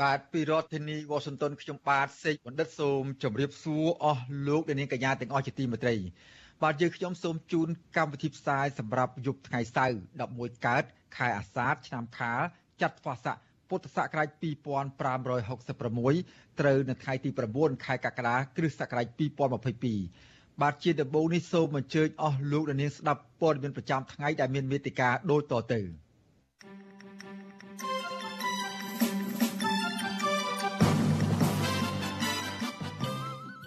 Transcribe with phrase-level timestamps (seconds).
[0.00, 5.94] បាទពីរដ្ឋធានីវ៉ាស៊ីនតោនខ្ញុំបាទសេកបណ្ឌិតសូមជម្រាបសួរអស់លោកអ្នកនាងកញ្ញាទាំងអស់ជាទីមេត្រី
[6.62, 9.96] បាទយើងខ្ញុំសូមជូនកម្មវិធីផ្សាយសម្រាប់យប់ថ្ងៃសៅរ៍
[10.30, 10.84] 11កើត
[11.16, 12.40] ខែអាសាឍឆ្នាំខាល
[12.82, 13.36] ចត្វាស័ក
[13.68, 19.06] ពុទ្ធសករាជ2566ត្រូវនៅថ្ងៃទី9ខែកក្កដាគ្រិស្តសករាជ
[19.84, 25.82] 2022បាទជាដំបូងនេះសូមអញ្ជើញអស់លោកអ្នកនាងស្ដាប់ព័ត៌មានប្រចាំថ្ងៃដែលមានមេតិការដូចតទៅ។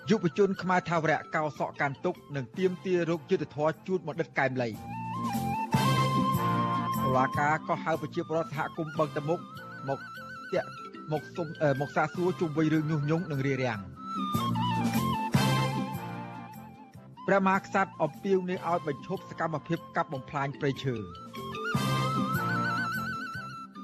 [0.09, 4.70] យុវជនខ្មែរថាវរៈកោសក់កាន់ទុកនិងទៀមទារោគយុទ្ធធរជូតបណ្ឌិតកែមលី
[7.03, 9.39] តុលាការក៏ហៅប្រជាពលរដ្ឋសហគមន៍បឹងតមុក
[9.88, 10.00] មក
[10.53, 10.70] តាក់
[11.11, 11.48] មកសុំ
[11.81, 13.80] មកសាកសួរជុំវិញរឿងញុះញង់និងរារាំង
[17.28, 20.95] ព្រះមហាក្សត្រអំពាវនាវឲ្យបញ្ឈប់សកម្មភាពកាប់បំផ្លាញព្រៃឈើ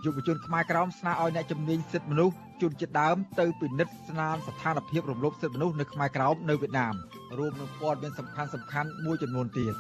[0.06, 6.94] យុវជនខ្មែរក្រោមស្នើឲ្យអ្នកជំនាញសិទ្ធិមនុស្សជនជាតិដើមទៅពិនិត្យស្នាមស្ថានភាពរំលោភសិទ្ធិមនុស្សនៅខ្មែរក្រោមនៅវៀតណាម
[7.38, 9.76] រួមនឹងព័ត៌មានសំខាន់សំខាន់មួយចំនួនទៀត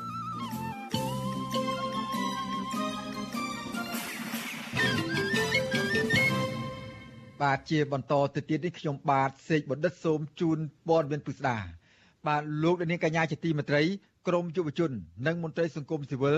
[7.41, 11.57] បាទជាបន្តទៅទៀតនេះខ្ញុំបាទសេកបណ្ឌិតសូមជូនព័ត៌មានពិស្ដា
[12.27, 13.83] បាទលោកនាងកញ្ញាជាទីមេត្រី
[14.27, 14.91] ក្រមយុវជន
[15.27, 16.37] និងមន្ត្រីសង្គមស៊ីវិល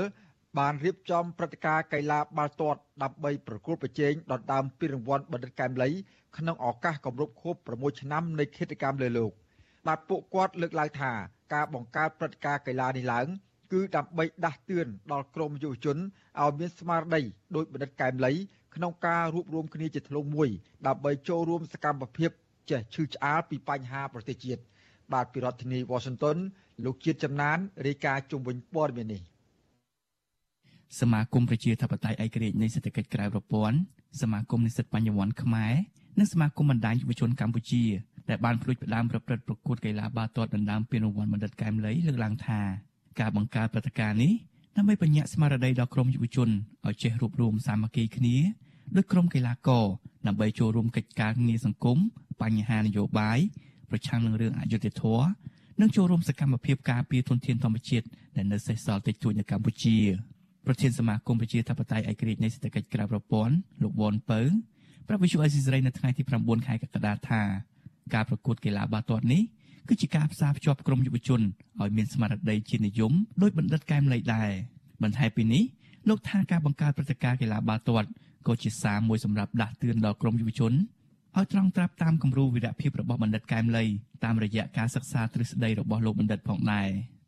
[0.59, 5.89] បានរៀបចំព្រឹត្តិការណ៍កីឡាបាល់ទាត់ដើម្បីប្រកួតប្រជែងដណ្ដើមពានរង្វាន់បណ្ឌិតកែមលី
[6.37, 9.31] ក្នុងឱកាសគម្រប់ខួប6ឆ្នាំនៃគិតកម្មលើលោក
[9.87, 11.11] បាទពួកគាត់លើកឡើងថា
[11.53, 13.27] ការបង្កើតព្រឹត្តិការណ៍កីឡានេះឡើង
[13.71, 15.97] គឺដើម្បីដាស់តឿនដល់ក្រមយុវជន
[16.41, 17.21] ឲ្យមានស្មារតី
[17.55, 18.33] ដោយបណ្ឌិតកែមលី
[18.75, 20.49] ក្នុងការរួបរวมគ្នាជាធ្លុងមួយ
[20.87, 22.31] ដើម្បីចូលរួមសកម្មភាព
[22.69, 24.61] ចេះឈឺឆ្អាលពីបញ្ហាប្រទេសជាតិ
[25.13, 26.37] បាទពីរដ្ឋធានី Washington
[26.85, 29.21] លោកជាតិចំណានរាយការណ៍ជុំវិញព័ត៌មាននេះ
[30.99, 33.77] សមាគមប្រជាធិបតេយ្យឯករាជ្យនៃសេដ្ឋកិច្ចក្រៅប្រព័ន្ធ
[34.21, 35.73] សមាគមនិស្សិតបញ្ញវន្តខ្មែរ
[36.19, 37.83] និងសមាគមបណ្ដាញយុវជនកម្ពុជា
[38.29, 42.59] ដែលបានផ្ដួចផ្ដើមប្រព្រឹត្តប្រកួតកីឡាបាល់ទាត់ដណ្ដើមពានរង្វាន់បណ្ឌិតកែមលីលើកឡើងថា
[43.19, 44.33] ការបង្កើតព្រឹត្តិការណ៍នេះ
[44.75, 46.49] ដើម្បីបញ្ញាក់ស្មារតីដល់ក្រុមយុវជន
[46.87, 48.35] ឲ្យចេះរួបរวมសាមគ្គីគ្នា
[48.95, 49.85] ដោយក្រុមកីឡាករ
[50.27, 51.97] ដើម្បីចូលរួមកិច្ចការងារសង្គម
[52.41, 53.39] បញ្ហានយោបាយ
[53.89, 55.27] ប្រឆាំងនឹងរឿងអយុត្តិធម៌
[55.79, 58.05] និងចូលរួមសកម្មភាពការពារធនធានធម្មជាតិ
[58.35, 59.97] ដែលនៅសេសសល់តិចតួចនៅកម្ពុជា
[60.65, 64.41] ប្រធានសមាគមប្រជាធិបតេយ្យឯករាជ្យនៃសេដ្ឋកិច្ចក្រៅប្រព័ន្ធលោកវ៉ុនពៅ
[65.07, 67.41] ប្រាប់វិទ្យុអេស៊ីសរ៉ៃនៅថ្ងៃទី9ខែកក្កដាថា
[68.13, 69.41] ការប្រកួតកីឡាបាល់ទាត់នេះ
[69.89, 71.41] គឺជាការផ្សារភ្ជាប់ក្រុមយុវជន
[71.81, 74.49] ឲ្យមានស្មារតីជានិយមដោយបណ្ឌិតកែមលីដែរ
[75.03, 75.63] បន្ថែមពីនេះ
[76.09, 78.09] លោកថាការបង្កើតព្រឹត្តិការណ៍កីឡាបាល់ទាត់
[78.47, 80.73] ក៏ជាសារមួយសម្រាប់ដាស់តឿនដល់ក្រុមយុវជន
[81.37, 83.85] ឲ្យត្រង់ត្រាប់តាមគំរូវីរភាពរបស់បណ្ឌិតកែមលី
[84.23, 86.89] តាមរយៈការសិក្សាទ្រឹស្ដីរបស់លោកបណ្ឌិតផងដែរ។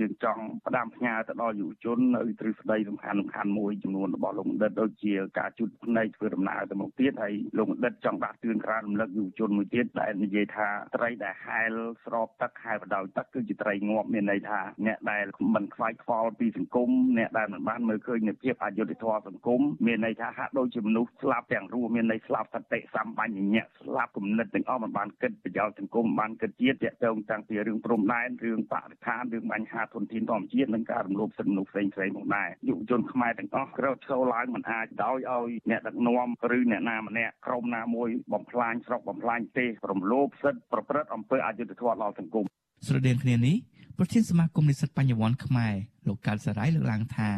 [0.00, 11.72] យើងចង់ផ្ដាំផ្ញើទៅដល់យុវជននៅទ្រឹស្ដីសំខាន់សំខាន់មួយចំនួនរបស់លោកបណ្ឌិតដូចជាការជូតភ្នែកធ្វើដំណើរទៅមុខទៀតហើយលោកបណ្ឌិតចង់ដាក់ទឿនក្រានរំលឹកយុវជនមួយទៀតដែលនិយាយថាត្រីដែលហែល
[12.04, 15.24] ស្របទឹកហែលបដោយទឹកគឺជាត្រីងាប់មានន័យថាអ្នកដែល
[15.54, 42.44] មិនខ្វាយខ្វល់ពីសង្គមអ្នកដែលមិនបានមើលឃើញនូវភាពអយុត្តិធម៌សង្គមមានន័យថាហាក់ដូចជាមនុស្សស្លាប់ទាំងរស់មានន័យស្លាប់សតិសម្បញ្ញៈស្លាប់គំនិតទាំងអស់មិនបានគិតប្រយោជន៍សង្គមបានគិតជាតិតាក់ទងតាំងពីរឿងព្រំដែនរឿងបរិស្ថានរឿងបញ្ហាធនធានធម្មជាតិនិងការរំលោភសិទ្ធិមនុស្សផ្សេងផ្សេងផងដែរយុវជនខ្មែរទាំងអស់ក្រោកឈរឡើងមិនអាចដោយឲ្យអ្នកដឹកនាំឬអ្នកណាម្នាក់ក្រុមណាមួយបំផ្លាញស្រុកបំផ្លាញទេរំលោភសិទ្ធិប្រព្រឹត្តអំពើអយុត្តិធម៌ដល់សង្គម
[42.86, 43.56] ស្រដៀងគ្នានេះ
[43.98, 45.74] ប្រធានសមាគមនិស្សិតបញ្ញវន្តខ្មែរ
[46.08, 47.30] លោកកាលសរាយលើកឡើងថា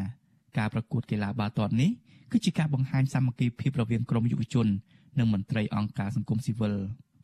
[0.59, 1.91] ការប្រកួតកីឡាបាល់ទាត់នេះ
[2.33, 4.67] គឺជាការបង្ហាញសាមគ្គីភាពរវាងក្រុមយុវជន
[5.19, 6.75] និងមន្ត្រីអង្គការសង្គមស៊ីវិល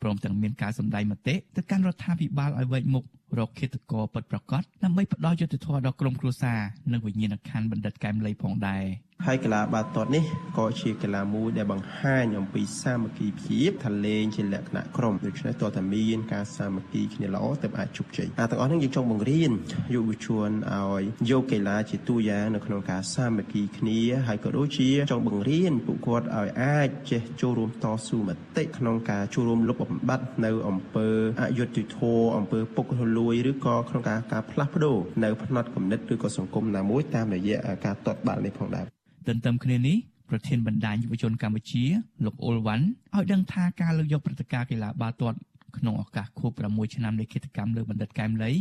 [0.02, 3.04] ព្រមទាំងមានការសម្ដែងមតិទៅកាន់រដ្ឋាភិបាលឲ្យវែកមុខ
[3.38, 6.60] រកឃាតករពិតប្រាកដដើម្បីផ្ដល់យុត្តិធម៌ដល់ក្រុមគ្រួសារ
[6.92, 8.84] និងវិញ្ញាណក្ខន្ធបណ្ឌិតកែមលីផងដែរ។
[9.26, 10.24] ហើយកីឡាបាល់ទាត់នេះ
[10.58, 19.52] ក៏ជាកីឡាមួយដែលបង្ហាញអំពីសាមគ្គីភាពថាលេងជាលក្ខណៈក្រុមដូច្នេះតើតាមានការសាមគ្គីគ្នាល្អទើបអាចជោគជ័យអាទាំងអស់នេះយើងចង់បង្រៀន
[19.94, 31.08] យុវជនឲ្យយកកីឡាជាតួយ៉ាងនៅក្នុងការសាមគ្គីគ្នាហើយក៏ដូចជាចង់បង្រៀនពួកគាត់ឲ្យអាចចេះចូលរួមតស៊ូមតិក្នុងការចូលរួមលុបបំបាត់នៅអំពើ
[31.42, 38.86] អយុត្តិធម៌អំពើពុករលួយឬក៏ក្នុងការការផ្លាស់ប្ដូរនៅផ្នត់គំនិតឬក៏សង្គមណាមួយតាមរយៈការទាត់បាល់នេះផងដែរ
[39.28, 39.96] ទន្ទឹមគ្នានេះ
[40.30, 41.84] ប្រធានបណ្ដាញយុវជនកម្ពុជា
[42.24, 42.84] លោកអ៊ុលវ៉ាន់
[43.16, 45.38] ឲ្យដឹងថាការលើកយកព្រឹត្តិការណ៍កីឡាបាល់ទាត់
[45.76, 48.52] ក្នុងឱកាសខួប6ឆ្នាំនៃគិតកម្មលើបណ្ឌិតកែមលី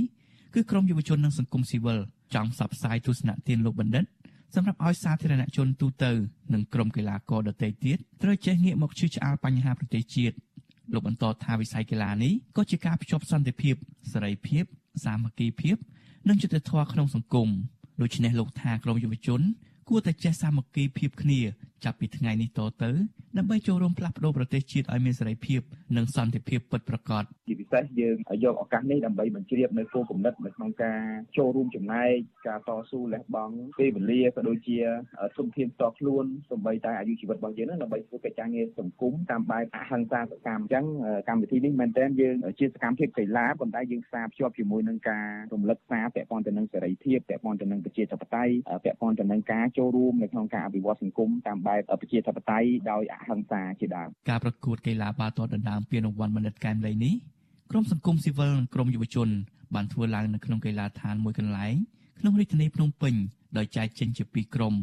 [0.54, 2.00] គឺក្រមយុវជននិងសង្គមស៊ីវិល
[2.34, 4.06] ចង់ផ្សព្វផ្សាយទស្សនៈទានលោកបណ្ឌិត
[4.56, 6.12] សម្រាប់ឲ្យសាធារណជនទូទៅ
[6.54, 10.36] និងក្រុមកីឡាករដទៃទៀតត្រូវចេះងាកមកជឿឆ្អាលបញ្ហាប្រទេសជាតិ
[10.94, 13.76] លោកបន្តថាវិស័យកីឡានេះក៏ជាការភ្ជាប់សន្តិភាព
[14.12, 14.64] សេរីភាព
[15.06, 15.78] សាមគ្គីភាព
[16.30, 17.50] និងយុត្តិធម៌ក្នុងសង្គម
[18.02, 19.42] ដូច្នេះលោកថាក្រមយុវជន
[19.90, 21.40] គួរតែចេះសាមគ្គីភាពគ្នា
[21.86, 22.92] ចាប់ពីថ្ងៃនេះតទៅ
[23.38, 25.62] ដើម្បីចូលរួមផ្លាស់ប្ដូរប្រទេសជាតិឲ្យមានសេរីភាព
[25.98, 31.02] និងសន្តិភាពពិតប្រាកដជាពិសេសយើងយកឱកាសនេះដើម្បីបញ្ជ្រាបនៅគោលគំនិតនៅក្នុងការ
[31.38, 32.12] ចូលរួមចំណែក
[32.48, 34.80] ការតស៊ូលះបង់ពេលវេលាក៏ដូចជា
[35.38, 40.86] ធនធានផ្ទាល់ខ្លួនសម្បីតែអាយុជីវិតរបស់យើងនឹងដើម្បីធ្វើកិច្ចការងារសង្គមតាមបែបអហិង្សាសកម្មអញ្ចឹង
[41.28, 48.54] កម្មវិធីនេះមែនតើយើងជាសកម្មភាពកីឡាប៉ុន្តែយើងផ្សារភ្ជាប់ជាមួយនឹងការរំលឹកសារពាក់ព័ន្ធទៅនឹងសេរីភាពពាក់ព័ន្ធទៅនឹងប្រជាធិបតេយ្យ
[48.86, 57.14] ពាក់ព័ន្ធទៅនឹងការចូលរួមនៅក្នុងការអភិវឌ្ឍសង្គមតាមបែបប្រជាធិបតេយ្យដោយអហិង្សាជាដើមការប្រកួតកីឡាបាល់ទាត់ដណ្ដើមពានរង្វាន់បណ្ឌិតកែមលីនេះ
[57.72, 59.30] ក្រុមសង្គមស៊ីវិលនិងក្រុមយុវជន
[59.76, 61.76] បានធ្វើឡើងនៅក្នុងកីឡាដ្ឋានមួយកន្លែង
[62.20, 63.14] ក្នុងរាជធានីភ្នំពេញ
[63.58, 64.74] ដោយចែកចេញជាពីរក្រុម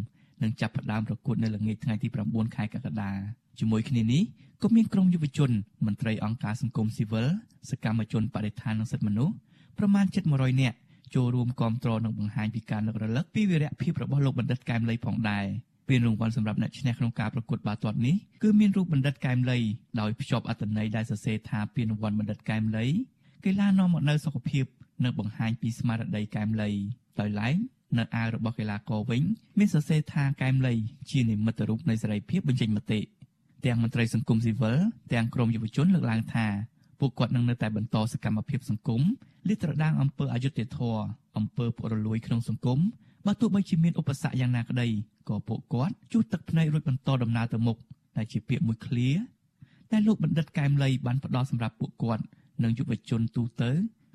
[0.43, 3.11] និងចាប់ផ្ដើមប្រកួតនៅល្ងាចថ្ងៃទី9ខែកក្កដា
[3.59, 4.23] ជាមួយគ្នានេះ
[4.63, 5.51] ក៏មានក្រុមយុវជន
[5.87, 7.27] មន្ត្រីអង្គការសង្គមស៊ីវិល
[7.71, 9.35] សកម្មជនបរិស្ថាននិងសិទ្ធិមនុស្ស
[9.79, 10.77] ប្រមាណជិត100នាក់
[11.15, 15.47] ចូលរួមគាំទ្រនិងបង្ហាញពីការនឹករលឹកពីវីរភាពរបស់លោកបណ្ឌិតកែមលីផងដែរ
[15.89, 19.59] ពានរង្វាន់សម្រាប់អ្នកឈ្នះក្នុងការប្រកួតបាល់ទាត់នេះគឺមានរូបបណ្ឌិតកែមលី
[20.01, 22.87] ដោយភ្ជាប់អត្ថន័យដែលសរសេរថាពានរង្វាន់បណ្ឌិតកែមលី
[23.45, 24.65] កីឡានាំមកនូវសុខភាព
[25.05, 26.71] និងបង្ហាញពីស្មារតីកែមលី
[27.21, 27.55] ដោយឡែក
[27.99, 29.23] នៅអាវរបស់កីឡាករវិញ
[29.59, 30.75] មានសរសេរថាកែមលី
[31.11, 33.01] ជានិមិត្តរូបនៃសេរីភាពបញ្ចេញមតិ
[33.65, 34.77] ទាំងមន្ត្រីសង្គមស៊ីវិល
[35.13, 36.47] ទាំងក្រមយុវជនលើកឡើងថា
[37.01, 39.03] ពួកគាត់នឹងនៅតែបន្តសកម្មភាពសង្គម
[39.49, 41.03] លាតត្រដាងអំពើអយុត្តិធម៌
[41.37, 42.79] អំពើពុករលួយក្នុងសង្គម
[43.26, 44.87] បើទោះបីជាមានឧបសគ្គយ៉ាងណាក្តី
[45.29, 47.79] ក៏ពួកគាត់ជួសទឹកភ្នែករួចបន្តដំណើរទៅមុខ
[48.17, 49.11] ដែលជាពាក្យមួយឃ្លា
[49.93, 52.25] ដែលលោកបណ្ឌិតកែមលីបានផ្ដល់សម្រាប់ពួកគាត់
[52.62, 53.71] និងយុវជនទូទៅ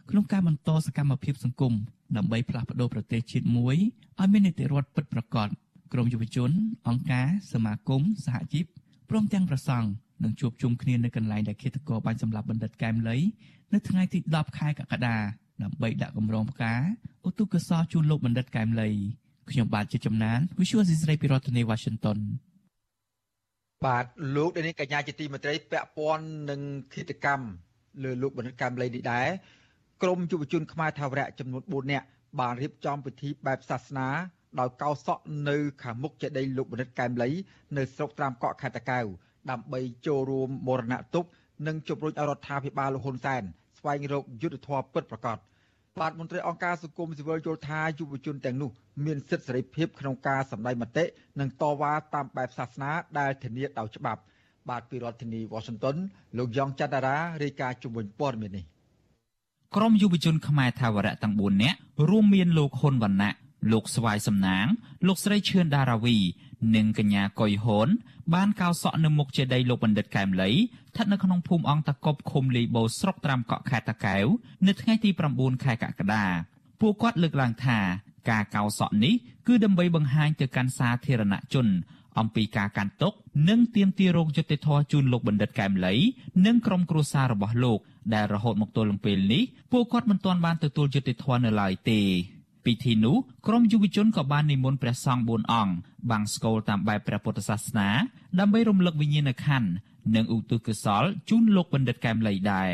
[0.09, 1.73] ក្នុងការបន្តសកម្មភាពសង្គម
[2.17, 3.75] ដើម្បីផ្លាស់ប្ដូរប្រទេសជាតិមួយ
[4.19, 5.47] ឲ្យមាននីតិរដ្ឋពិតប្រាកដ
[5.93, 6.51] ក្រមយុវជន
[6.87, 8.65] អង្គការសមាគមសហជីព
[9.09, 9.87] ព្រមទាំងប្រសង់
[10.23, 13.17] នឹងជួបជុំគ្នានៅកន្លែងដែលឃាតករបានសម្លាប់បណ្ឌិតកែមលី
[13.73, 15.17] នៅថ្ងៃទី10ខែកក្កដា
[15.63, 16.73] ដើម្បីដាក់កម្រងផ្កា
[17.27, 18.89] ឧទ្ទិសកុសលជូនលោកបណ្ឌិតកែមលី
[19.51, 22.17] ខ្ញុំបាទជាចំណាន Visual ស៊ីស្រីពីរដ្ឋធានី Washington
[23.85, 26.61] បាទលោកដានីកញ្ញាជាទីមេត្រីពាក់ព័ន្ធនឹង
[26.93, 27.47] គិតកម្ម
[28.03, 29.27] លើលោកបណ្ឌិតកែមលីនេះដែរ
[30.03, 32.05] ក្រមយុវជនខ្មែរថាវរៈចំនួន4នាក់
[32.39, 34.07] បានរៀបចំពិធីបែបសាសនា
[34.59, 37.29] ដោយកោសក់នៅខាងមុខចេតិយលោកបណ្ឌិតកែមលី
[37.77, 39.05] នៅស្រុកត្រាមកក់ខេត្តតាកែវ
[39.51, 41.25] ដើម្បីចូលរួមមរណទុក
[41.67, 43.43] និងជំរុញឲ្យរដ្ឋាភិបាលលហ៊ុនសែន
[43.77, 45.37] ស្វែងរកយុទ្ធធម៌ពិតប្រាកដ
[45.99, 48.69] បាទមន្ត្រីអង្គការសង្គមស៊ីវិលយល់ថាយុវជនទាំងនោះ
[49.05, 51.05] មានសិទ្ធិសេរីភាពក្នុងការសម្ដែងមតិ
[51.39, 54.21] និងតវ៉ាតាមបែបសាសនាដែលធានាដោយច្បាប់
[54.69, 55.97] បាទពីរដ្ឋធានី Washington
[56.37, 58.65] លោកយ៉ងច័ន្ទតារារាយការណ៍ជំនួយព័ត៌មាននេះ
[59.75, 61.77] ក្រមយុវជនខ្មែរថាវរៈទាំង4នាក់
[62.09, 63.33] រួមមានលោកហ៊ុនវណ្ណៈ
[63.71, 64.65] លោកស្វាយសំណាង
[65.07, 66.17] លោកស្រីឈឿនដារាវី
[66.75, 67.89] និងកញ្ញាកុយហូន
[68.33, 74.25] បានកោសក់នៅមុខចេតិយលោកបណ្ឌិតកែមលីស្ថិតនៅក្នុងភូមិអង្គតកប់ឃុំលីបូស្រុកត្រាំកក់ខេត្តតាកែវ
[74.67, 76.25] នៅថ្ងៃទី9ខែកក្កដា
[76.81, 77.79] ពួកគាត់លើកឡើងថា
[78.29, 79.13] ការកោសក់នេះ
[79.47, 81.67] គឺដើម្បីបង្ហាញទៅកាន់សាធារណជន
[82.19, 83.13] អំពីការកាន់ទុក
[83.49, 85.95] និងទាមទាររោគយុត្តិធម៌ជូនលោកបណ្ឌិតកែមលី
[86.45, 87.79] និងក្រុមគ្រួសាររបស់លោក
[88.13, 92.01] ដែលរហូតមកទល់នឹងពេលនេះពួកគាត់មិនទាន់បានទទួលយុត្តិធម៌នៅឡើយទេ
[92.65, 95.73] ពិធីនោះក្រុមយុវជនក៏បាននិមន្តព្រះសង្ឃ4អង្គ
[96.11, 97.89] បាំងស្កូលតាមបែបព្រះពុទ្ធសាសនា
[98.39, 99.69] ដើម្បីរំលឹកវិញ្ញាណក្ខន្ធ
[100.15, 102.71] និងឧទ្ទិសកុសលជូនលោកបណ្ឌិតកែមលីដែរ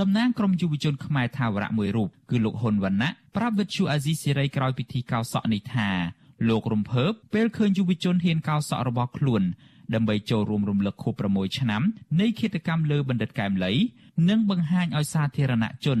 [0.00, 5.88] តំណាងក្រុមយុវជនខ្មែរថាវរៈមួយរូបគឺលោកហ៊ុនវណ្ណៈប្រាប់វិទ្យុអាស៊ីសេរីក្រោយពិធីកោសក់នេះថា
[6.48, 9.42] លោករំភើបពេលឃើញយុវជនហ៊ានកោសក់របស់ខ្លួន
[9.94, 11.82] ដើម្បីចូលរួមរំលឹកខួប6ឆ្នាំ
[12.20, 13.72] នៃឃាតកម្មលើបណ្ឌិតកែមលី
[14.28, 16.00] និងបង្ហាញឲ្យសាធារណជន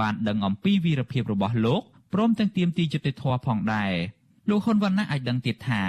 [0.00, 1.82] បានដឹងអំពីវីរភាពរបស់លោក
[2.14, 3.92] ព្រមទាំងទាមទារយុត្តិធម៌ផងដែរ
[4.48, 5.82] លោកហ៊ុនវណ្ណៈអាចដឹងទៀតថា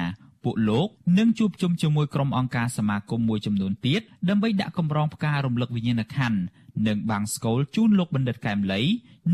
[0.43, 6.39] ពួកលោកនឹងជួបជុំជាមួយក្រុមអង្គការសមាគមមួយចំនួនទៀតដើម្បីដាក់កម្រងផ្ការរំលឹកវិញ្ញាណក្ខន្ធ
[6.87, 8.81] និងបាំងស្កូលជូនលោកបណ្ឌិតកែមលី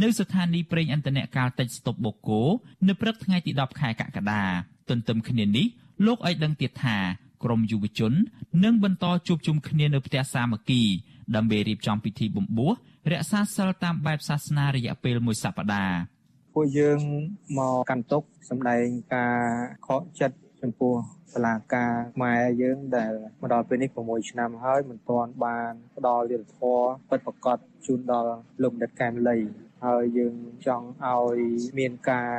[0.02, 2.42] នៅស្ថានីយ៍ប្រេងឥន្ធនៈកាលតិចស្តុបបូកូ
[2.88, 4.44] នៅព្រឹកថ្ងៃទី10ខែកក្កដា
[4.90, 5.68] ទន្ទឹមគ្នានេះ
[6.06, 6.98] លោកឲ្យដឹងទៀតថា
[7.44, 8.14] ក្រមយុវជន
[8.64, 10.82] នឹងបន្តជួបជុំគ្នានៅផ្ទះសាមគ្គី
[11.36, 12.72] ដើម្បីរៀបចំពិធីបំពោះ
[13.12, 16.21] រក្សាសិលតាមបែបសាសនារយៈពេលមួយសប្តាហ៍
[16.54, 17.00] ពួកយើង
[17.58, 19.38] មកកាន់ទុកសម្ដែងការ
[19.88, 20.94] ខកចិត្តចំពោះ
[21.34, 26.80] សាលាការខ្មែរយើងដែលមកដល់ពេលនេះ6ឆ្នាំហើយមិនទាន់បានផ្ដល់យុទ្ធធរ
[27.10, 29.38] ពិតប្រាកដជូនដល់លោកដិតកែមលី
[29.86, 31.40] ហើយយើងចង់ឲ្យ
[31.80, 32.32] មានការ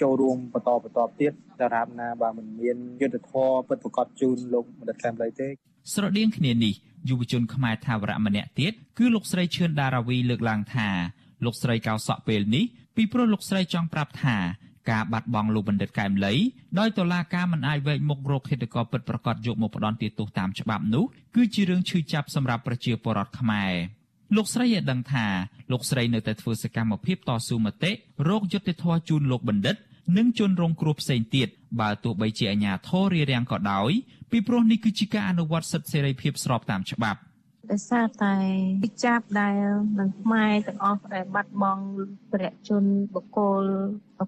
[0.00, 5.48] ចូលរួមបន្តបន្តទៀតតារាបណាបើមិនមានយុទ្ធធរពិតប្រកបជូនលោកបណ្ឌិតកែមលីទេ
[5.94, 6.74] ស្រដៀងគ្នានេះ
[7.08, 10.88] យុវជនខ្មែរថាវរៈម្នាក់ទៀតគឺលោកស្រីឈឿនដារាវីលើកឡើងថា
[11.44, 12.64] លោកស្រីកោសក់ពេលនេះ
[12.96, 14.36] ពីព្រោះលោកស្រីចង់ប្រាប់ថា
[14.90, 16.34] ការបាត់បង់លោកបណ្ឌិតកែមលី
[16.78, 21.04] ដោយតុលាការមិនអាចវែកមុខរកឃាតករពិតប្រាកដយកមកផ្ដន់ទោសតាមច្បាប់នោះ
[21.36, 23.72] គឺជារឿងឈឺចាប់សម្រាប់ប្រជាពលរដ្ឋខ្មែរ
[24.36, 25.26] លោកស្រីឲ្យដឹងថា
[25.72, 27.92] លោកស្រីនៅតែធ្វើសកម្មភាពតស៊ូមតិ
[28.28, 29.76] រោគយុត្តិធម៌ជូនលោកបណ្ឌិត
[30.16, 31.48] និងជនរងគ្រោះផ្សេងទៀត
[31.80, 33.90] បើទោះបីជាអាជ្ញាធររារាំងក៏ដោយ
[34.30, 37.20] ពីព្រោះនេះគឺជាការអនុវត្តសិទ្ធិសេរីភាពស្របតាមច្បាប់
[37.70, 38.34] ដោយសារតែ
[38.84, 39.58] ពិចាប់ដែល
[39.98, 41.84] នឹងខ្មែរទាំងអស់ដែលបាត់បង់
[42.32, 43.62] ព្រះជនបុគ្គល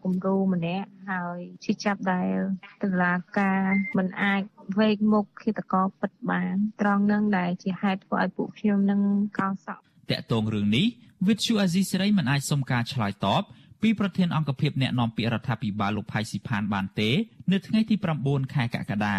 [0.04, 2.34] គំរូម្នាក់ហើយជាចាប់ដែល
[2.82, 3.62] តឡាការ
[3.98, 4.42] មិនអាច
[4.78, 9.00] វេកមុខឃាតករពិតបានត្រង់នឹងដែលជាហេតុធ្វើឲ្យពួកខ្ញុំនឹង
[9.38, 10.86] កោសក់តកតងរឿងនេះ
[11.28, 13.42] វិទ្យុអាស៊ីសេរីមិនអាចសុំការឆ្លើយតប
[13.82, 17.10] ពីប្រធានអង្គភិបអ្នកណែនាំពាក្យរដ្ឋាភិបាលលោកផៃស៊ីផានបានទេ
[17.52, 19.16] នៅថ្ងៃទី9ខែកក្កដា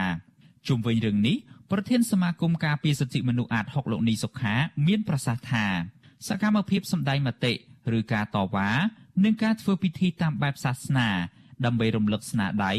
[0.68, 1.38] ជុំវិញរឿងនេះ
[1.72, 4.54] ប្រធានសមាគមការពារសិទ្ធិមនុស្សអាត6លោកនីសុខា
[4.88, 5.66] មានប្រសាសន៍ថា
[6.28, 7.54] សកម្មភាពសម្ដែងមតិ
[7.98, 8.70] ឬការតវ៉ា
[9.24, 11.10] និងការធ្វើពិធីតាមបែបសាសនា
[11.66, 12.74] ដើម្បីរំលឹកស្នាដៃ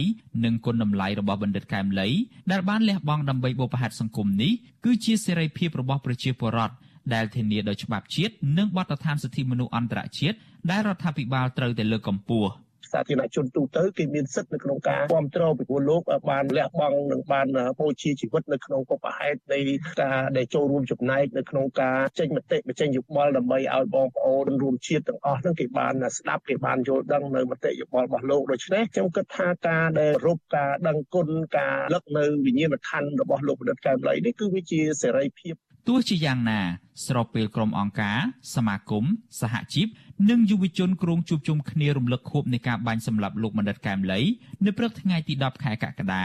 [0.45, 2.09] និងគុណតម្លៃរបស់បណ្ឌិតកែមលី
[2.51, 4.53] ដែលបានលះបង់ដើម្បីបុព្វហេតុសង្គមនេះ
[4.85, 6.75] គឺជាសេរីភាពរបស់ប្រជាពលរដ្ឋ
[7.15, 10.37] ដែលធានាដោយច្បាប់ជាតិនិងបទដ្ឋានសិទ្ធិមនុស្សអន្តរជាតិ
[10.71, 12.51] ដែលរដ្ឋាភិបាលត្រូវតែលើកកម្ពស់។
[12.93, 17.47] សាធារណជនទូទៅគេមានសិទ្ធិនៅក្នុងការគ្រប់គ្រងពីព្រោះលោកបានលះបង់និងបាន
[17.81, 19.61] បូជាជីវិតនៅក្នុងកុបហេតុនៃ
[20.03, 35.55] ការដែលចូលរួមចំណែកនៅក្នុងការចេញមតិបញ្ចេញយោបល់ដើម្បីឲ្យបងប្អូនរួមជាតិទាំងអស់ហ្នឹងគេបានស្ដាប់គេបានយល់ដឹងនៅមតិយោបល់របស់លោកដូច្នេះខ្ញុំគិតថាការដែលរូបការដឹងគុណការលឹកនៅវិញ្ញាណក្ខន្ធរបស់លោកបណ្ឌិតកែមលីនេះគឺវាជាសេរីភាព
[35.89, 36.61] ទោះជាយ៉ាងណា
[37.07, 38.19] ស្របពេលក្រុមអង្គការ
[38.55, 39.05] សមាគម
[39.41, 39.87] សហជីព
[40.31, 44.21] និងយុវជនក្រុងជួបជុំគ្នារំលឹកខួបនៃការបាញ់សម្លាប់លោកបណ្ឌិតកែមលី
[44.65, 46.25] នៅព្រឹកថ្ងៃទី10ខែកក្កដា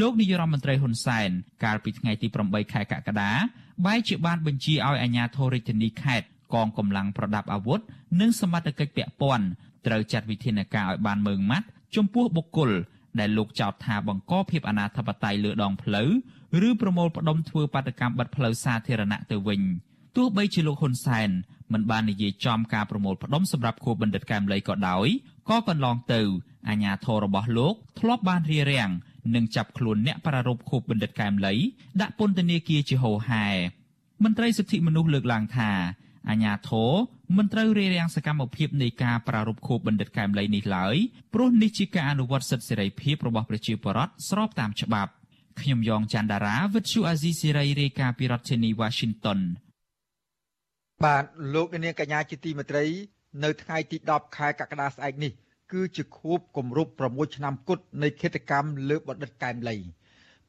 [0.00, 1.30] លោកនាយរដ្ឋមន្ត្រីហ៊ុនសែន
[1.64, 3.30] កាលពីថ្ងៃទី8ខែកក្កដា
[3.86, 7.80] បែរជាបានបញ្ជាឲ្យអាជ្ញាធររាជធានីខេត្តកងកម្លាំងប្រដាប់អាវុធ
[8.20, 9.46] និងសមត្ថកិច្ចពាក់ព័ន្ធ
[9.86, 12.70] ត្រូវចាត់វិធានការឲ្យបានម៉ឺងម៉ាត់ចំពោះបុគ្គល
[13.20, 16.10] ដែលលោកចោទថាបង្កភាពអនាធបត័យលើដងផ្លូវ
[16.68, 19.62] ឬប្រមូលផ្ដុំធ្វើបាតកម្មបិទផ្លូវសាធារណៈទៅវិញ
[20.16, 21.30] ទោះបីជាលោកហ៊ុនសែន
[21.72, 25.06] មិនបាននិយាយចំការប្រមូលផ្ដុំសម្រាប់ខួបបណ្ឌិតកែមលីក៏ដោយ
[25.48, 26.20] ក៏កន្លងទៅ
[26.68, 28.90] អាញាធររបស់លោកធ្លាប់បានរៀបរៀង
[29.34, 31.54] និងចាប់ខ្លួនអ្នកប្រារព្ធខួបបណ្ឌិតកែមលី
[32.00, 33.46] ដាក់ពន្ធនាគារជាហូហែ
[34.24, 35.70] មន្ត្រីសិទ្ធិមនុស្សលើកឡើងថា
[36.30, 36.92] អាញាធរ
[37.36, 40.96] មិនត្រូវរារាំងសកម្មភាពនៃការប្រារព្ធខួបបណ្ឌិតកែមលីនេះឡើយ
[41.34, 45.10] ព្រោះនេះជាការអនុវត្តសិទ្ធិសេរីភាពរបស់ប្រជាពលរដ្ឋស្របតាមច្បាប់
[45.62, 49.40] ខ្ញុំយ៉ងច័ន្ទដារាវិទ្យុអាស៊ីសេរីរាយការណ៍ពីរដ្ឋធានី Washington
[51.04, 51.24] បាទ
[51.54, 52.84] លោកនាងកញ្ញាជាទីមេត្រី
[53.44, 55.32] នៅថ្ងៃទី10ខែកក្កដាស្អែកនេះ
[55.72, 59.76] គឺជាខួបគម្រប់6ឆ្នាំគត់នៃគិតកម្មលើបណ្ឌិតកែមលី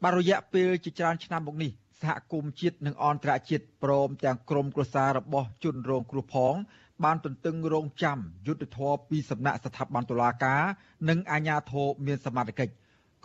[0.04, 6.56] បាទរយៈពេលជាច្រើនឆ្នាំមកនេះសហគមន៍ជាតិនិងអន្តរជាតិព្រមទាំងក្រមគ្រួសាររបស់ជនរងគ្រោះផង
[7.04, 10.62] បានទន្ទឹងរង់ចាំយុទ្ធធរពីសំណាក់ស្ថាប័នតុលាការ
[11.10, 12.74] និងអាជ្ញាធរមានសមត្ថកិច្ច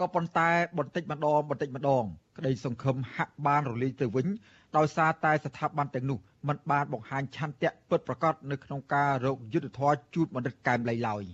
[0.01, 0.49] ក៏ប៉ុន្តែ
[0.79, 2.05] បន្តិចម្ដងបន្តិចម្ដង
[2.39, 4.27] ក្តីសង្ឃឹមហាក់បានរលាយទៅវិញ
[4.77, 11.25] ដោយសារតែស្ថាប័នទាំងនោះមិនបានបង្ហាញឆន្ទៈពិតប្រាកដនៅក្នុងការរកយុទ្ធធរជូតបណ្ឌិតកែមលីឡើយ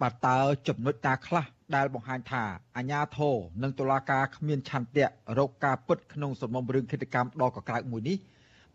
[0.00, 0.38] បាទតើ
[0.68, 1.44] ចំណុចតាខ្លះ
[1.76, 2.44] ដែលបង្ហាញថា
[2.76, 5.06] អាញាធរនិងតុលាការគ្មានឆន្ទៈ
[5.38, 8.16] រកការពិតក្នុងសំណុំរឿងឃាតកម្មដ៏កក្រើកមួយនេះ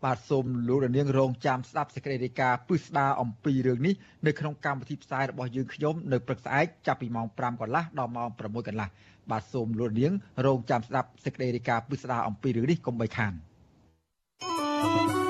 [0.04, 3.94] បាទសូមលោករនាងរងចាំស្ដាប់សេចក្តីរាយការណ៍ពិស្ដារអំពីរឿងនេះ
[4.26, 8.88] នៅក្នុងកម្មវិធីផ្សាយរបស់យើងខ្ញុំនៅព្រឹកស្អែកចាប់ពីម៉ោង5កន្លះដល់ម៉ោង6កន្លះ
[9.30, 10.12] បាទសូមលោករនាង
[10.46, 13.34] រងចាំស្ដាប់សេចក្តីរាយការណ៍ពិស្ដារអំពីរឿងនេះកុំបីខាន
[14.46, 15.24] thank you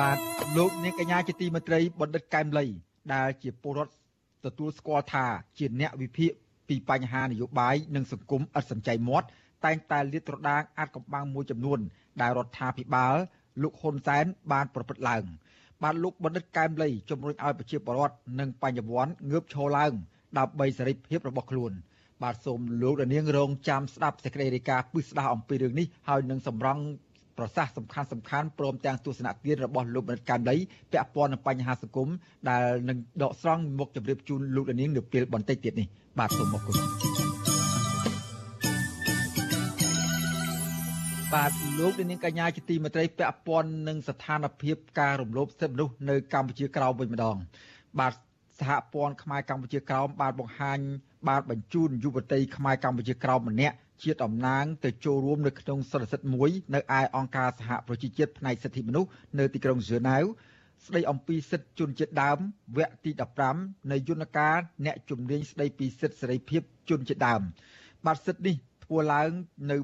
[0.00, 0.18] បាទ
[0.56, 2.64] លោកនាងកញ្ញាជាទីមេត្រីបណ្ឌិតកែមលី
[3.12, 3.99] ដែលជាពលរដ្ឋ
[4.44, 5.26] ទទួលស្គាល់ថា
[5.58, 6.30] ជាអ្នកវិភាគ
[6.68, 9.26] ពីបញ្ហានយោបាយនិងសង្គមឥតសំចៃមាត់
[9.64, 11.78] តែងតែលាតត្រដាងអាចកំបាំងមួយចំនួន
[12.20, 13.14] ដែលរដ្ឋាភិបាល
[13.62, 15.24] លោកហ៊ុនសែនបានប្រព្រឹត្តឡើង
[15.82, 19.92] បាទលោកបណ្ឌិតកែមលីជំរុញឲ្យប្រជាពលរដ្ឋនិងបញ្ញវន្តងើបឈរឡើង
[20.38, 21.72] ដើម្បីសេរីភាពរបស់ខ្លួន
[22.22, 26.82] បាទសូមលោកនាងរងចាំស្ដាប់សេចក្តីរាយការណ៍ពិស្ដារអំពីរឿងនេះហើយនឹងសម្រង់
[27.38, 30.56] ប្រសាសន៍សំខាន់សំខាន់ព្រមទាំងទស្សនៈទានរបស់លោកបណ្ឌិតកែមលី
[30.92, 32.08] ពាក់ព័ន្ធនឹងបញ្ហាសង្គម
[32.48, 35.86] ដែលនឹងដកស្រង់មុខជម្រាបជូនលោកនាងនៅពេលបន្តិចទៀតនេះ
[36.18, 36.76] បាទសូមអរគុណ
[41.34, 47.36] បាទលោកនាងកញ្ញាជាទីមេត្រីពាក់ព័ន្ធនឹងស្ថានភាពការរំលោភសិទ្ធិមនុស្សនៅកម្ពុជាក្រោមវិញម្ដង
[48.00, 48.14] បាទ
[48.60, 50.78] សហព័ន្ធខ្មែរកម្ពុជាក្រោមបានបង្ហាញ
[51.28, 60.24] បានបញ្ជូនយុវតីខ្មែរកម្ពុជាក្រោមម្នាក់ ជាតំណាងទៅចូលរួមនៅក្នុងសន្និសីទមួយនៅឯអង្គការសហប្រជាជាតិផ្នែកសិទ្ធិមនុស្សនៅទីក្រុងហ្សឺណែវ
[60.86, 62.38] ស្ដីអំពីសិទ្ធិជនជាតិដើម
[62.76, 63.10] វគ្គទី
[63.50, 67.40] 15នៃយន្តការអ្នកជំនាញស្ដីពីសិទ្ធិសេរីភាពជនជាតិដើម
[68.06, 68.54] បាទសិទ្ធិនេះ
[68.84, 69.30] ធ្វើឡើង
[69.70, 69.76] នៅ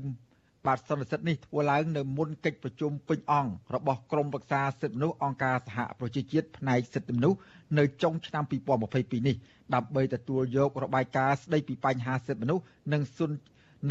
[0.66, 7.38] បាទសន្និសីទនេះធ្វើឡើងនៅមុនកិច្ចប្រជុំពេញអង្គរបស់ក្រមប្រឹក្សាសិទ្ធិមនុស្សអង្គការសហប្រជាជាតិផ្នែកសិទ្ធិមនុស្ស
[7.78, 9.36] នៅចុងឆ្នាំ2022នេះ
[9.74, 13.26] ដើម្បីទទួលយករបាយការណ៍ស្ដីពីបញ្ហាសិទ្ធិមនុស្សនិងសុ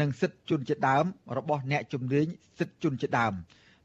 [0.00, 1.04] និងសិទ្ធិជនជាតិដើម
[1.38, 2.26] របស់អ្នកជំនាញ
[2.58, 3.32] សិទ្ធិជនជាតិដើម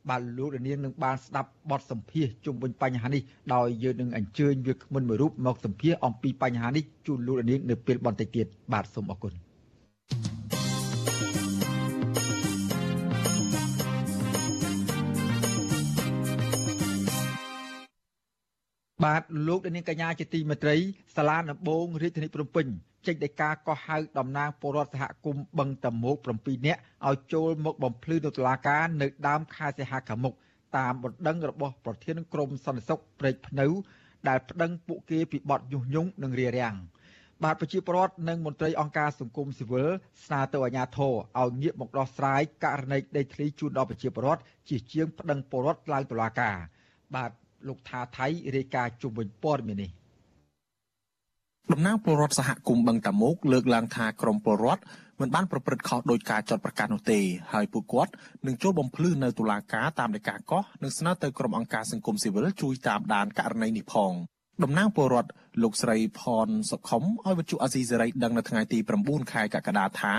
[0.10, 3.22] បាទលោកលាននឹងបានស្ដាប់បទសម្ភាសជុំវិញបញ្ហានេះ
[3.54, 9.34] ដោយយើងនឹងអញ្ជើញវាគ្មិនមួយរូបមកសម្ភាសអំពីបញ្ហានេះជូនលោកលាននៅពេលបន្តិចទៀតបាទសូមអរគុណ
[19.04, 20.78] បាទលោកនាងកញ្ញាជាទីមេត្រី
[21.16, 22.66] សាលាដំបងរាជធានីភ្នំពេញ
[23.08, 30.34] ចេញដីកាកោះហៅតំណាងពលរដ្ឋសហគមន៍បឹងតមោក7នាក់ឲ្យចូលមកបំភ្លឺនៅតុលាការនៅដើមខែសីហាខាងមុខ
[30.78, 33.68] តាមបណ្ដឹងរបស់ប្រធានក្រុមសន្តិសុខព្រែកភ្នៅ
[34.28, 36.76] ដែលប្តឹងពួកគេពីបទញុះញង់និងរារាំង
[37.44, 39.90] បាទប្រជាពលរដ្ឋនិងមន្ត្រីអង្គការសង្គមស៊ីវិល
[40.26, 46.58] ស្នើទៅអាជ្ញាធរឲ្យងាកមកដោះស្រាយករណីដីធ្លីជូនដល់ប្រជាពលរដ្ឋជាជាងប្តឹងពលរដ្ឋឡើងតុលាការ
[47.16, 47.32] បាទ
[47.68, 49.92] លោកថាថៃរាយការណ៍ជុំវិញព័ត៌មាននេះ
[51.72, 54.84] តំណាងពលរដ្ឋសហគមន៍បឹងតាមុកលើកឡើងថាក្រមពលរដ្ឋ
[55.20, 57.20] មិនបានប្រព្រឹត្តខុសដោយការចាត់ប្រកាសនោះទេ
[57.54, 58.12] ហើយពួកគាត់
[58.46, 64.14] នឹងចូលបំភ្លឺនៅតុលាការតាមដីកាកោះនិងស្នើទៅក្រុមអង្គការសង្គមស៊ីវិលជួយតាមដានករណីនេះផង
[64.64, 65.30] តំណាងពលរដ្ឋ
[65.64, 70.14] លោកស្រីផនសុខុមឲ្យវិទ្យុអាស៊ីសេរីដឹងនៅថ្ងៃទី9ខែកក្កដាថា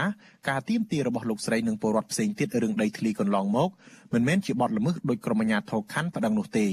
[0.48, 3.70] ការទៀមទារបស់លោកស្រីនិងពលរដ្ឋផ្សេងទៀតរឿងដីធ្លីកន្លងមក
[4.12, 6.66] មិនមែនជាបទល្មើសដោយក្រុមអាជ្ញាធរខណ្ឌប្តឹងនោះទេ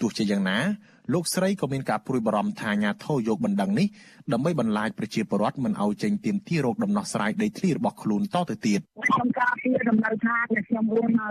[0.00, 0.58] ទោះជាយ៉ាងណា
[1.12, 3.86] លោកស្រីក៏មានការព្រួយបារម្ភថាអាញាធរយកបណ្ដឹងនេះ
[4.32, 10.36] ដើម្បីបន្លាចប្រជាពលរដ្ឋមិនឲ្យចេញទៀមទីរោគដំណោះស្រាយដីធ្លីរបស់ខ្លួនតទៅទៀតខ្ញុំការពីដំណើរថា
[10.68, 11.28] ខ្ញុំរស់នៅ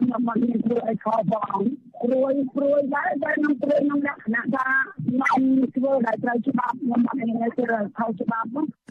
[0.00, 1.58] ខ្ញុំមិនមានធ្វើអីខុសបង
[2.02, 4.66] ព្រួយព្រួយដែរតែខ្ញុំព្រួយក្នុងលក្ខណៈថា
[5.08, 5.40] ខ្ញុំ
[5.76, 8.48] ធ្វើដែលត្រូវច្បាប់ខ្ញុំអត់មានធ្វើខុសច្បាប់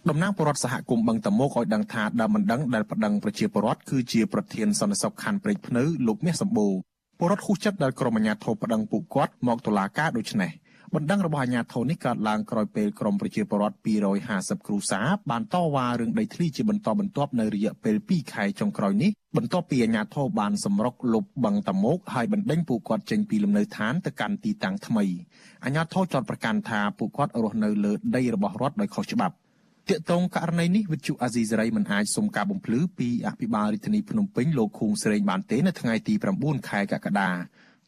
[0.09, 6.73] តំណាងពលរដ្ឋសហគមន៍បឹងតមោកឲ្យដឹងថាដើមបណ្ដឹងដែលប្តឹងប្រជាពលរដ្ឋគឺជាប្រធានសន្តិសុខខណ្ឌព្រែកភ្នៅលោកមាសសម្បូរ
[7.19, 10.51] ពលរដ្ឋហ៊ូចិត្តដែលក្រុមអាជ្ញាធរប្តឹងពួកគាត់មកតុលាការដូចនេះ
[10.95, 13.77] បណ្ដឹងរបស់អាជ្ញាធរនេះកើតឡើងក្រោយពេលក្រមប្រជាពលរដ្ឋ
[14.21, 25.05] 250គ្រួសារបានតវ៉ារឿងដីធ្លីជាបន្តបន្ទាប់នៅរយៈពេល2ខែចុងក្រោយនេះបន្ទាប់ពីអាជ្ញាធរបានសម្រុកលុបបឹងតមោកហើយបណ្ដេញពួកគាត់ចេញពីលំនៅឋានទៅកាន់ទីតាំងថ្មី
[25.63, 29.35] អាជ្ញាធរចោទប្រកាន់ថាពួកគាត់រស់នៅលើដីរបស់រដ្ឋដោយខុសច្បាប់
[29.89, 37.31] ទាក់ទងករណីនេះវិទ្យុអាស៊ីសេរីមិនអាចសុំការបំភ្លឺពីអភិបាលរាជធានីភ្នំពេញលោកខួងស្រេងបានទេនៅថ្ងៃទី9ខែកក្កដា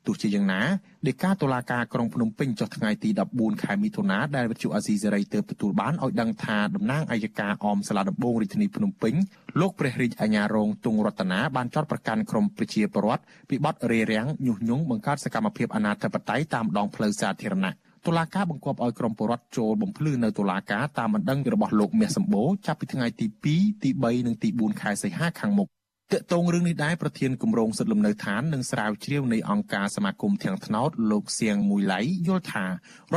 [0.05, 0.61] ទោះជាយ៉ាងណា
[1.07, 9.13] ដីកាតុលាការក្រុងភ្នំពេញចុះថ្ងៃទី14ខែមិថុនាដែលវិទ្យុអាស៊ីសេរីទើបទទួលបានឲ្យដឹងថាតំណាងអัยការអមសាលាដំបងរាជធានីភ្នំពេញ
[9.59, 17.71] លោកព្រះរាជអាជ្ញារងទងរតនាបានចោទប្រកាន់ក្រុមប្រជាពលរដ្ឋពីបទរារាំងញុះញង់បង្កើតសកម្មភាពអនាធិបតេយ្យតាមដងផ្លូវសាធារណៈ
[18.07, 25.69] តុលាការបង្គាប់ឲ្យក្រុមពលរដ្ឋចូលបំភ្លឺនៅតុលាការតាមបណ្ដឹងរបស់លោកមាសសម្បូរចាប់ពីថ្ងៃទី2ទី3និងទី4ខែសីហាខាងមុខ
[26.13, 32.69] តកតងរឿងនេះដែរប្រធានគម្រោងសិទ្ធិលំនៅឋាននិងស្រាវជ្រាវនៃអង្គការសមាគមទាំងថ្នោតលោកសៀងមួយឡៃយល់ថារ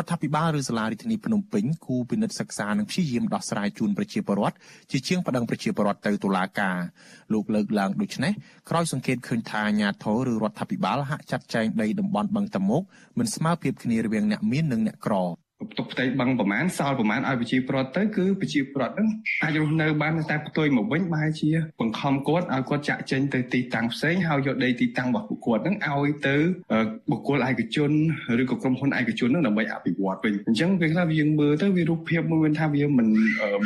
[0.02, 4.56] ដ្ឋាភិបាលឬសាលារដ្ឋាភិបាលភ្នំពេញគូពិនិត្យសិក្សានិងព្យាយាមដោះស្រាយជូនប្រជាពលរដ្ឋ
[4.90, 6.78] ជាជាងប្តឹងប្រជាពលរដ្ឋទៅតុលាការ
[7.32, 8.32] លោកលើកឡើងដូចនេះ
[8.70, 12.82] ក្រោយសង្កេតឃើញថាអាជ្ញាធរឬរដ្ឋាភិបាលហាក់ចាត់ចែងដីតំបន់បឹងតមុក
[13.18, 15.16] មិនស្មើភាពគ្នារវាងអ្នកមាននិងអ្នកក្រ
[15.78, 19.08] ទុកផ្ទៃបឹងប្រមាណសល់ប្រមាណឲ្យប្រជាប្រដ្ឋទៅគឺប្រជាប្រដ្ឋហ្នឹង
[19.42, 21.50] អាចរស់នៅបានតែផ្ទុយមកវិញបែរជា
[21.80, 26.36] បង្ខំគាត់ឲ្យគាត់ចាក់ចេញទៅទីតាំងផ្សេងហើយយកដីទីតាំងរបស់ពួកគាត់ហ្នឹងឲ្យទៅ
[27.10, 27.90] បុគ្គលឯកជន
[28.42, 33.06] ឬក៏ក្រុមហ៊ុនឯកជនហ្នឹងដើម្បីអភិវឌ្ឍវិញអញ្ចឹងពេលខ្លះយើងមើលទៅវារូបភាពមួយថាវាមិន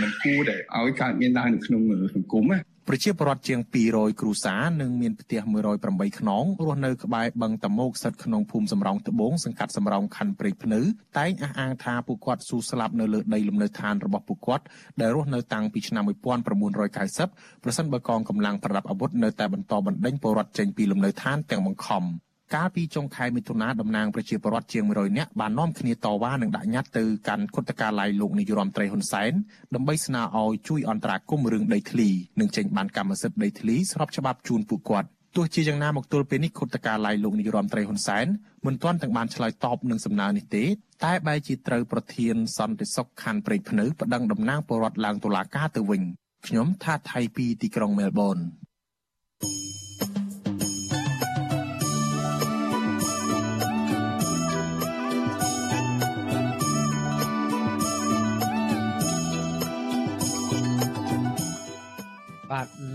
[0.00, 1.80] មិនគួរដែលឲ្យកើតមានឡើងនៅក្នុង
[2.14, 2.58] សង្គមណា
[2.90, 5.40] ប្រជាពលរដ្ឋជាង200គ្រួសារនិងមានផ្ទះ
[5.80, 10.80] 108ខ្នងរស់នៅក្បែរបឹងតមោកស្ថិតក្នុងភូមិសំរោងត្បូងសង្កាត់សំរោងខណ្ឌព្រែកភ្នៅ
[11.18, 14.64] តែងអះអាងថាពួកគាត់ស៊ូស្លាប់នៅលើដីលំនៅឋានរបស់ពួកគាត់
[15.00, 22.04] ដែលរស់នៅតាំងពីឆ្នាំ1990ប្រសិនបើកងកម្លាំងប្រដាប់អាវុធនៅតែបន្តបណ្ដេញពលរដ្ឋចេញពីលំនៅឋានទាំងបង្ខំ។
[22.54, 29.32] កាលពីចុងខែមិថុនាតំណាងប្រជាពលរដ្ឋជាង100នាក់បាននាំគ្នាតវ៉ានិងដាក់ញត្តិទៅកាន់គុតកាល័យលោកនាយរដ្ឋមន្ត្រីហ៊ុនសែន
[29.74, 32.08] ដើម្បីស្នើឲ្យជួយអន្តរាគមន៍រឿងដីធ្លី
[32.40, 38.26] និងចេញបានកម្មសិទ្ធិដីធ្លីស្របច្បាប់ជូនពួកគាត់ទោះជាយ៉ាងណាមកទល់ពេលនេះគុតកាល័យលោកនាយរដ្ឋមន្ត្រីហ៊ុនសែន
[38.66, 40.64] មិនទាន់ទាំងបានឆ្លើយតបនឹងសំណើនេះទេ
[41.04, 46.02] តែបែរជាត្រូវប្រធានសន្តិសុខខណ្ឌព្រែកភ្នៅប្តឹងតំណាងពលរដ្ឋឡើងតុលាការទៅវិញ
[46.46, 48.38] ខ្ញុំថាថៃពីទីក្រុងមែលប៊ន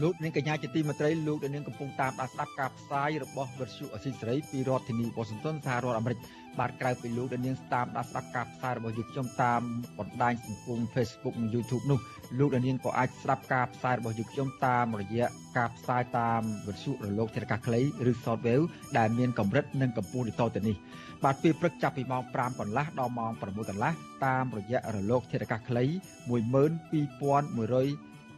[0.02, 6.20] លោកនាងកញ្ញាជាទីមេត្រីលោកនាងកំពុងតាមដានស្ដាប់ការផ្សាយរបស់វិទ្យុអសីសេរីពីរដ្ឋធានីវ៉ាស៊ីនតោនសហរដ្ឋអាមេរិក
[6.60, 9.62] បាទក្រៅពីលោកនាងតាមដានស្ដាប់ការផ្សាយរបស់យើងខ្ញុំតាម
[10.00, 12.00] បណ្ដាញសង្គម Facebook និង YouTube នោះ
[12.40, 15.26] លោកនាងក៏អាចស្ដាប់ការផ្សាយរបស់យើងខ្ញុំតាមរយៈ
[15.58, 18.66] ការផ្សាយតាមវិទ្យុរលកធាតុអាកាសខ្លីឬ Shortwave
[18.98, 20.76] ដែលមានកម្រិតនិងកម្ពស់ដូចតទៅនេះ
[21.24, 23.94] បាទពេលព្រឹកចាប់ពីម៉ោង5កន្លះដល់ម៉ោង6កន្លះ
[24.26, 25.84] តាមរយៈរលកធាតុអាកាសខ្លី
[26.30, 28.13] 12100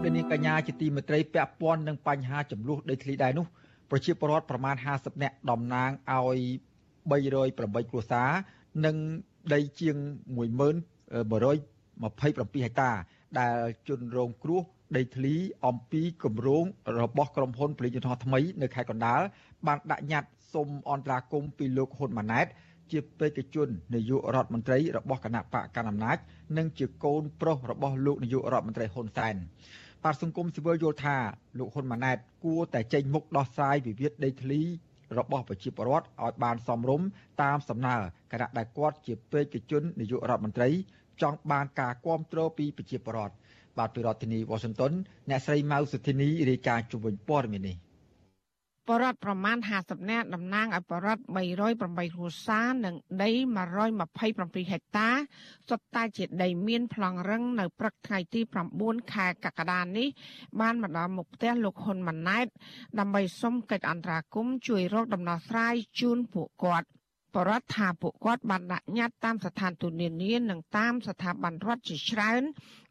[0.00, 3.46] លោកនាងកញ្ញាជាទីមេត្រីពាក់ព័ន្ធនឹងបញ្ហាចំនួនដីធ្លីដែរនោះ
[3.90, 6.38] ប្រជាពលរដ្ឋប្រមាណ50នាក់តំណាងឲ្យ
[7.10, 8.28] 308គ្រួសារ
[8.84, 8.96] និង
[9.54, 9.96] ដីជាង
[10.36, 12.90] 11127ហិកតា
[13.38, 13.54] ដែល
[13.88, 14.62] ជន់រងគ្រោះ
[14.96, 15.34] ដីធ្លី
[15.66, 16.64] អំពីគម្រោង
[17.02, 19.20] របស់ក្រុមហ៊ុនពលិយន្តហោះថ្មីនៅខេត្តកណ្ដាល
[19.66, 22.46] បានដាក់ញត្តិសុំអន្តរាគមន៍ពីលោកហ៊ុនម៉ាណែត
[22.92, 26.18] ជាបេក្ខជននាយករដ្ឋមន្ត្រីរបស់គណៈបកកណ្ដាលអំណាច
[26.58, 29.34] និងជាកូនប្រុសរបស់លោកនាយករដ្ឋមន្ត្រីហ៊ុនសែន
[30.04, 31.16] បាទសង្គមស៊ីវិលយល់ថា
[31.58, 34.60] លោកហ៊ុនម៉ាណែតគួរតែចេញមុខដោះស្រាយវិវាទដីធ្លី
[35.18, 37.06] របស់ប្រជាពលរដ្ឋឲ្យបានសមរម្យ
[37.42, 37.96] តាមសំណើ
[38.32, 40.68] គណៈដែលគាត់ជាបេក្ខជននាយករដ្ឋមន្ត្រី
[41.22, 43.34] ចង់បានការគ្រប់គ្រងពីប្រជាពលរដ្ឋ
[43.78, 44.92] បាទពីរដ្ឋធានីវ៉ាស៊ីនតោន
[45.30, 47.76] អ្នកស្រីម៉ៅសុធីនីរាយការណ៍ជុំវិញព័ត៌មាននេះ
[48.88, 53.30] បរដ្ឋប្រមាណ50នាក់តំណាងឲ្យបរដ្ឋ308គ្រួសារនិងដី
[54.00, 55.08] 127ហិកតា
[55.68, 58.40] សុទ្ធតែជាដីមានប្លង់រឹងនៅព្រឹកថ្ងៃទី
[58.76, 60.08] 9ខែកក្កដានេះ
[60.60, 62.46] បានមកដល់មុខផ្ទះលោកហ៊ុនម៉ាណែត
[62.98, 66.88] ដើម្បីសុំកិច្ចអន្តរាគមន៍ជួយរកដំណោះស្រាយជូនពួកគាត់
[67.34, 72.42] បរដ្ឋថាពួកគាត់បានដាក់ញត្តិតាមស្ថានទូតនានានិងតាមស្ថាប័នរដ្ឋជាច្រើន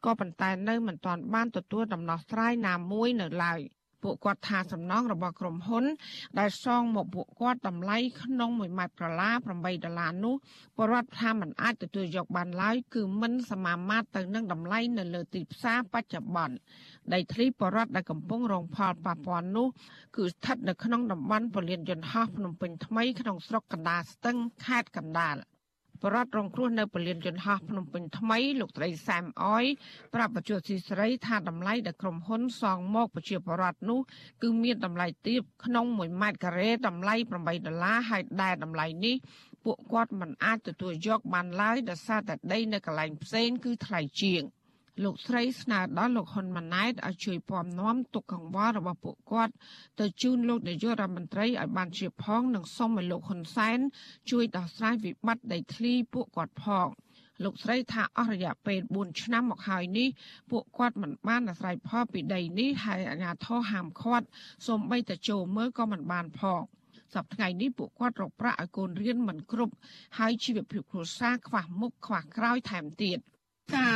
[0.06, 3.62] ក៏ប៉ុន្តែនៅមិនទាន់បានទទួលដំណោះស្រាយណាមួយនៅឡើយ។
[4.04, 5.86] ពួកគាត់ថាសំណងរបស់ក្រុមហ៊ុន
[6.40, 10.36] ដែលសងមកពួកគាត់តម្លៃក្នុង1ម៉ែត្រក្រឡា8ដុល្លារនោះ
[10.78, 16.56] បរដ្ឋថាมันអាចទទួលយកបានឡើយគឺមិនសមាមាត្រទៅនឹងតម្លៃនៅលើទីផ្សារបច្ចុប្បន្ន
[17.14, 19.68] ដីធ្លីបរដ្ឋដែលកំពុងរងផលប៉ះពាល់នោះ
[20.18, 25.38] គឺស្ថិតនៅក្នុងតំបន់ពលានយន្តហោះភ្នំពេញថ្មីក្នុងស្រុកកណ្ដាលស្ទឹងខេត្តកណ្ដាល
[26.04, 29.66] បរដ្ឋរងគ្រោះនៅពលានយន្តហោះភ្នំពេញថ្មីលោកស្រីសែមអយ
[30.14, 34.00] ប្រាប់បច្ចុប្បន្នស៊ីស្រីថាតម្លៃដែលក្រុមហ៊ុនសងមកប្រជាបរដ្ឋនោះ
[34.44, 39.16] គឺមានតម្លៃទាបក្នុង1ម៉ែត្រការ៉េតម្លៃ8ដុល្លារហើយដែលតម្លៃនេះ
[39.66, 44.44] ពួកគាត់មិនអាចទទួលយកបានឡើយដោយសារតែដីនៅកន្លែងផ្សេងគឺថ្លៃជាង។
[45.04, 49.54] លោកស្រីស្នើដល់លោកហ៊ុនម៉ាណែតឲ្យជួយពំនាំទុកកង្វល់របស់ពួកគាត់
[50.00, 53.80] ទៅជូនលោកនាយករដ្ឋមន្ត្រីឲ្យបានជាផងនិងសូមឲ្យលោកហ៊ុនសែន
[54.32, 56.88] ជួយដោះស្រាយវិបត្តិដីធ្លីពួកគាត់ផង
[57.44, 60.10] លោកស្រីថាអស់រយៈពេល4ឆ្នាំមកហើយនេះ
[60.52, 64.26] ពួកគាត់មិនបានអាស្រ័យផលពីដីនេះហើយអាជ្ញាធរហាមឃាត់
[64.68, 66.62] សូម្បីតែចូលមើលក៏មិនបានផង
[67.16, 69.74] សប្តាហ៍នេះពួកគាត់រកប្រាក់ឲ្យកូនរៀនមិនគ្រប់
[70.18, 73.20] ហើយជីវភាពគ្រួសារខ្វះមុខខ្វះក្រោយថែមទៀត។
[73.76, 73.88] ចា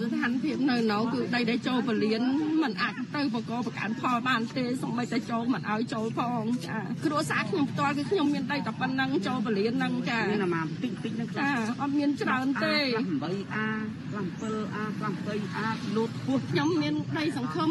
[0.00, 2.22] ស្ថានភាពនៅនៅគឺដីដែលចូលពលាន
[2.62, 11.48] มันអាចទៅបកបកាន់ផលបានទេសូម្បីតែចូលមិនឲ្យចូលផងចាគ្រួសារខ្ញុំផ្ទាល់គឺខ្ញុំមានដីតែប៉ុណ្ណឹងចូលពលានហ្នឹងចាមានអាតិចតិចហ្នឹងចា
[11.80, 13.68] អត់មានច្រើនទេ 8 A
[14.12, 14.78] 7 A
[15.18, 17.70] 8 A លូតពោះខ្ញុំមានដីសង្ឃឹម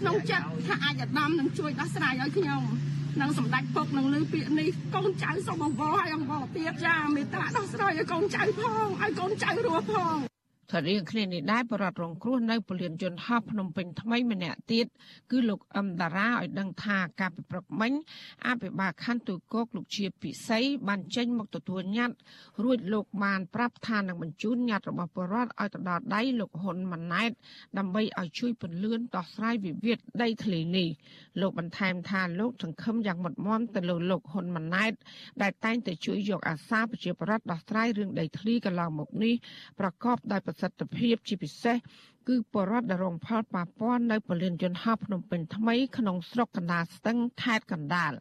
[0.00, 2.62] ក្នុងចិត្តថាអាចអាដាមនឹងជួយដោះស្រាយឲ្យខ្ញុំ
[3.20, 10.31] នឹងសម្ដេចពុកនឹងលើពាក្យនេះកូនចៅសូមអង្វរឲ្យអង្វរទៀតចាមេត្តាដោះស្រាយឲ្យកូនចៅផងឲ្យកូនចៅរស់ផង
[10.70, 14.86] ថារៀងគ្នានេះដែរបរដ្ឋរងគ្រោះនៅពលានយន្តហោះភ្នំពេញថ្មីម្នាក់ទៀត
[15.30, 17.92] គឺលោកអឹមតារាឲ្យដឹងថាការពិព្រឹកមិញ
[18.46, 22.16] អភិបាលខណ្ឌទូកោកលោកជាពិសីបានចេញមកទទួលញត្តិ
[22.64, 27.30] រួចលោកបានប្រាប់ថានឹងបញ្ជូនញត្តិរបស់បរដ្ឋឲ្យទៅដល់ដៃលោកហ៊ុនម៉ាណែត
[27.78, 30.88] ដើម្បីឲ្យជួយពន្លឿនដោះស្រាយវិវាទដីធ្លីនេះ
[31.40, 34.92] លោកបន្ថែមថាលោកសង្ឃឹមយ៉ាងមុតមមទៅលើលោកហ៊ុនម៉ាណែត
[35.42, 39.34] ដែលតែងតែជួយយកអាសាប្រជាប្រដ្ឋដោះស្រាយរឿងដីធ្លីកន្លងមកនេះ
[39.80, 41.76] ប្រកបដោយប្រសិទ្ធភាពជាពិសេស
[42.28, 48.12] គឺបរដ្ឋដែលរងផលប៉ះពាល់នៅពលានយន្តហោះភ្នំពេញថ្មីក្នុងស្រុកកណ្ដាលស្ទឹងខេត្តកណ្ដាល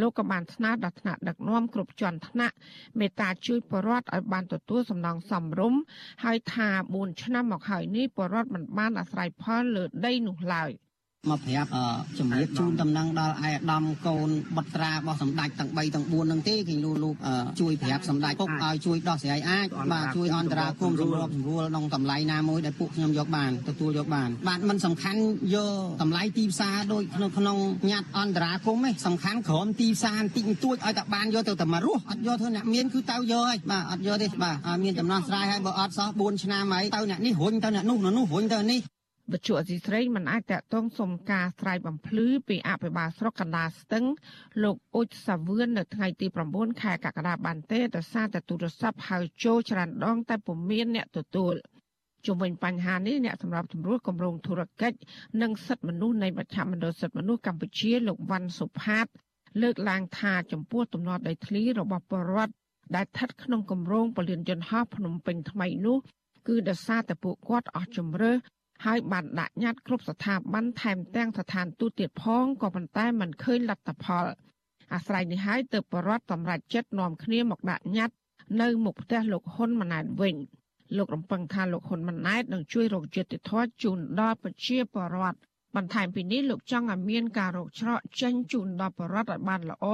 [0.00, 2.54] លោកក៏បានស្នើដល់ថ្នាក់ដឹកនាំគ្រប់ជាន់ថ្នាក់
[2.98, 5.80] មេត្តាជួយបរដ្ឋឲ្យបានទទួលសំណងសមរម្យ
[6.24, 10.72] ហើយថា4ឆ្នាំមកហើយនេះបរដ្ឋមិនបានអាស្រ័យផលលើដីនោះឡើយ
[11.28, 11.70] មកប្រាប់
[12.18, 17.14] ជំរាបជូនដំណឹងដល់ឯកឧត្តមកូនបុត្រារបស់សម្ដេចទាំង3ទាំង4នឹងទេគេលោកលោក
[17.60, 25.20] ជួយប្រាប់សម្ដេចពុកឲ្យជួយដោះស្រាយអាចបាទជួយអន្តរាគមន៍សម្របសម្រួលក្នុងតម្លៃណាមួយដែលពួកខ្ញុំយកបានទទួលយកបានបាទมันសំខាន់
[25.54, 27.58] យកតម្លៃទីផ្សារដូចនៅក្នុង
[27.90, 38.80] ញត្តិអន្តរាគមន៍ទេសំខាន់ក្រមទីផ្សារបន្តិចបន្តួចឲ្យតែបានយកទៅតែមករស់អត់យកធ្វើអ្នកមានគឺទៅយកហើយបាទអត់យកទេបាទមានដំណោះស្រាយហើយបើអត់សោះ4ឆ្នាំហើយទៅអ្នកនេះរុញទៅអ្នកនោះនោះរុញទៅនេះ
[39.32, 44.04] បច្ចុប្បន្នអសីស្រីមិនអាចតកតងសុំការស្រ័យបំភ្លឺពីអភិបាលស្រុកកណ្ដាលស្ទឹង
[44.62, 51.54] លោកអ៊ុចសាវឿននៅថ្ងៃទី9ខែកក្កដាបានទេដោយសារតែទូរស័ព្ទហៅចូលច្រើនដងតែពុំមានអ្នកទទួល
[52.26, 54.98] ជុំវិញបញ្ហានេះអ្នកសម្របសម្រួលគម្រោងធុរកិច្ច
[55.42, 59.06] និងសិទ្ធិមនុស្សនៃមជ្ឈមណ្ឌលសិទ្ធិមនុស្សកម្ពុជាលោកវ៉ាន់សុផាត
[59.62, 62.52] លើកឡើងថាចំពោះទំនាស់ដីធ្លីរបស់ពលរដ្ឋ
[62.96, 65.98] ដែលស្ថិតក្នុងគម្រោងពលានយន្តហោះភ្នំពេញថ្មីនោះ
[66.48, 68.32] គឺដោយសារតែពួកគាត់អស់ជំរឿ
[68.84, 74.24] ហើយបានដាក់ញត្តិគ្រប់ស្ថាប័នថែមទាំងស្ថានទូតទៀតផងក៏ប៉ុន្តែមិនឃើញលទ្ធផល
[74.92, 78.16] អាស្រ័យនេះហើយទើបបរដ្ឋសម្រាប់ចិត្តនាំគ្នាមកដាក់ញត្តិ
[78.60, 80.36] នៅមុខផ្ទះលោកហ៊ុនម៉ាណែតវិញ
[80.96, 85.38] លោករំពឹងថាលោកហ៊ុនម៉ាណែតនឹងជួយរកយុត្តិធម៌ជូនដល់ប្រជាពលរដ្ឋ
[85.76, 89.86] បន្ថែមពីនេះលោកចង់ឲ្យមានការរកច្រកចេញជូនដល់បរដ្ឋឲ្យបានល្អ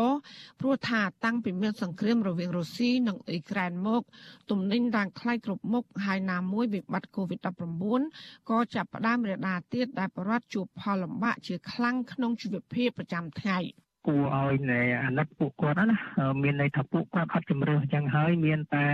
[0.61, 4.03] ព្រោះថាតាំងពីមានសង្គ្រាមរវាងរុស្ស៊ីនិងអ៊ុយក្រែនមក
[4.51, 13.61] ទំនិញរាងថ្លៃគ្រប់មុខហើយណាមួយវិបត្តិ COVID-19 ក៏ចាប់ផ្ដើមរាលដាលទៀតដែលបរដ្ឋជួបផលលំបាកជាខ្លាំងក្នុងជីវភាពប្រចាំថ្ងៃ។
[14.07, 15.99] គួរឲ្យនៃអាណិតពួកគាត់ណា
[16.43, 18.87] មានន័យថាពួកគាត់អត់ជំរឿអញ្ចឹងហើយមានតែ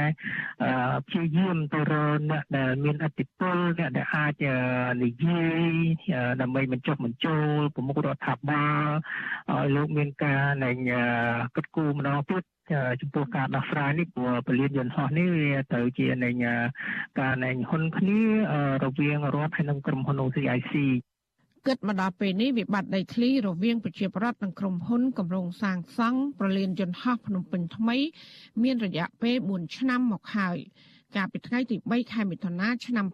[1.06, 4.44] ព្យាយាមទៅរកអ្នកដែលមានអធិបុលអ្នកដែលអាច
[5.02, 5.62] និយាយ
[6.40, 8.88] ដើម្បីបញ្ចុះបញ្ចូលប្រមុខរដ្ឋាភិបាល
[9.50, 10.70] ឲ្យលោកមានការនៃ
[11.56, 12.42] គិតគូរម្ដងទៀត
[13.00, 16.30] ចំពោះការដោះស្រាយនេះព្រោះពលានយន្តហោះនេះវាទៅជានៃ
[17.20, 18.20] ការនៃហ៊ុនគ្នា
[18.84, 20.74] រវាងរដ្ឋហើយនិងក្រុមហ៊ុន OCIC
[21.66, 27.96] គិតមកដល់ពេលនេះវិបត្តិដីធ្លីរវាងប្រជាប្រដ្ឋនិងក្រុមហ៊ុនគម្រោងសាងសង់ប្រលានយន្តហោះភ្នំពេញថ្មី
[28.62, 30.58] មានរយៈពេល4ឆ្នាំមកហើយ
[31.16, 33.06] កាលពីថ្ងៃទី3ខែមិថុនាឆ្នាំ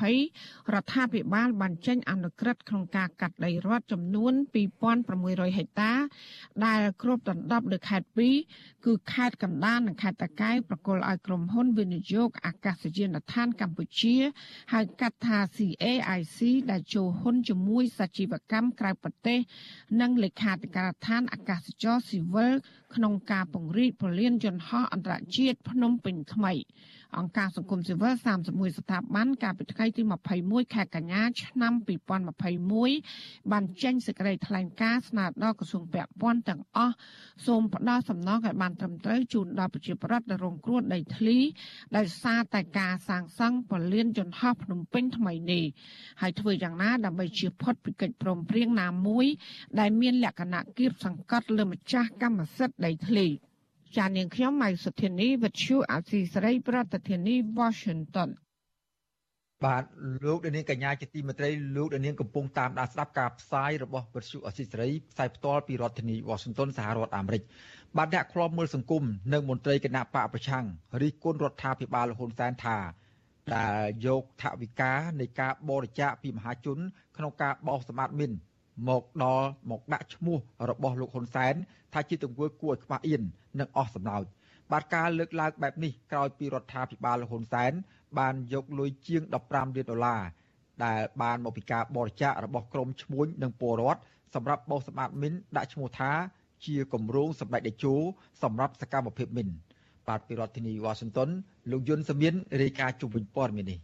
[0.00, 4.32] 2020រដ្ឋាភិបាលបានចេញអនុក្រឹត្យក្នុងការកាត់ដីរដ្ឋចំនួន
[4.94, 5.92] 2600ហិកតា
[6.66, 8.06] ដែលគ្របដណ្ដប់លើខេត្ត
[8.48, 14.16] 2គឺខេត្តកណ្ដាលនិងខេត្តតាកែវប្រគល់ឲ្យក្រុមហ៊ុនវិនិយោគអាកាសយានដ្ឋានកម្ពុជា
[14.72, 16.38] ហៅកាត់ថា CAIC
[16.70, 19.38] ដែលចូលហ៊ុនជាមួយសាជីវកម្មក្រៅប្រទេស
[20.00, 22.52] និងលេខាធិការដ្ឋានអាកាសចរស៊ីវិល
[22.94, 26.52] ក្នុងការពង្រីកប្រលានយន្តហោះអន្តរជាតិភ្នំពេញថ្មី
[27.18, 28.14] អង្គការសង្គមស៊ីវិល
[28.46, 30.02] 31ស្ថាប័នកាលពីថ្ងៃទី
[30.38, 31.72] 21ខែកញ្ញាឆ្នាំ
[32.62, 36.94] 2021បានចេញសេចក្តីថ្លែងការណ៍ស្នើដល់ក្រសួងពាក់ព័ន្ធទាំងអស់
[37.46, 41.38] សូមផ្ដល់សំណងឲ្យបានត្រឹមត្រូវជូនដល់ប្រជាពលរដ្ឋដែលរងគ្រោះដីធ្លី
[41.96, 45.64] ដោយសារតែការសាងសង់ពលានយន្តហោះភ្នំពេញថ្មីនេះ
[46.20, 49.26] ហើយធ្វើយ៉ាងណាដើម្បីជៀសផុតពីកិច្ចព្រមព្រៀងណាមួយ
[49.80, 53.28] ដែលមានលក្ខណៈគៀបសង្កត់លើម្ចាស់កម្មសិទ្ធិដីធ្លី។
[53.96, 58.30] ចានាងខ្ញុំម៉ៃសុធានីវិទ្យុអាស៊ីសេរីប្រធានាធិបតី Washington
[59.64, 59.84] បាទ
[60.26, 67.42] លោកដានាងកញ្ញាជាទីមេត្រីលោកដានាងកំពុងតាមដានស្ដាប់ការផ្សាយរបស់វិទ្យុអស៊ីសេរីផ្សាយផ្ទាល់ពីរដ្ឋធានី Washington សហរដ្ឋអាមេរិក
[67.96, 70.64] បាទអ្នកខ្លោមមើលសង្គមនិងមន្ត្រីគណៈបកប្រឆាំង
[71.02, 72.78] រិះគន់រដ្ឋាភិបាលហ៊ុនសែនថា
[73.56, 76.78] ដែលយកថវិកានៃការបរិច្ចាគពីមហាជន
[77.16, 78.32] ក្នុងការបោសសម្បត្តិមីន
[78.88, 80.38] មកដល់មកដាក់ឈ្មោះ
[80.70, 81.54] របស់លោកហ៊ុនសែន
[81.92, 83.22] ថាជាទង្វើគួរឲ្យខ្មាស់អៀន
[83.60, 84.24] និងអស់សំណើច
[84.72, 87.72] បាទការលើកឡើងបែបនេះក្រោយពីរដ្ឋាភិបាលហ៊ុនសែន
[88.18, 90.22] បានយកលុយជាង15លានដុល្លារ
[90.84, 94.00] ដែលបានមកពីការបរិច្ចាគរបស់ក្រមឈ្មួញនិងពលរដ្ឋ
[94.34, 96.10] សម្រាប់បោសសម្បត្តិមីនដាក់ឈ្មោះថា
[96.66, 97.94] ជាគម្រោងសម្ដេចតេជោ
[98.42, 99.48] សម្រាប់សកម្មភាពមីន
[100.08, 101.28] បាទពីរដ្ឋធានីវ៉ាស៊ីនតោន
[101.70, 103.78] លោកយុនសមៀនរាយការណ៍ជុំវិញព័ត៌មាននេះ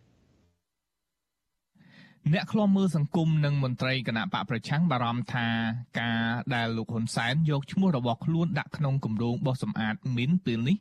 [2.31, 5.47] អ្នកខ្លំមើលសង្គមនិងមន្ត្រីគណៈបកប្រឆាំងបារម្ភថា
[6.01, 6.23] ការ
[6.55, 10.77] ដែលលោកហ៊ុនសែនយកឈ្មោះរបស់ខ្លួនដាក់ក្នុងគម្រោងបោះសម្អាតមីនពេលនេះ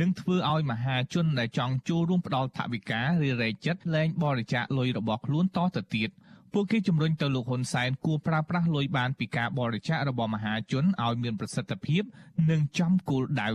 [0.00, 6.10] នឹងធ្វើឲ្យមហាជនដែលចង់ចូលរួមផ្ដល់ថវិកាឬរែកចិត្តលែងបរិច្ចាគលុយរបស់ខ្លួនតទៅទៀត
[6.52, 12.02] ពួកគេជំរុញទៅលោកហ៊ុនសែនគួរប្រើប្រាស់លុយបានពីការបរិច្ចាគរបស់មហាជនឲ្យមានប្រសិទ្ធភាព
[12.50, 13.50] និងចំគោលដៅ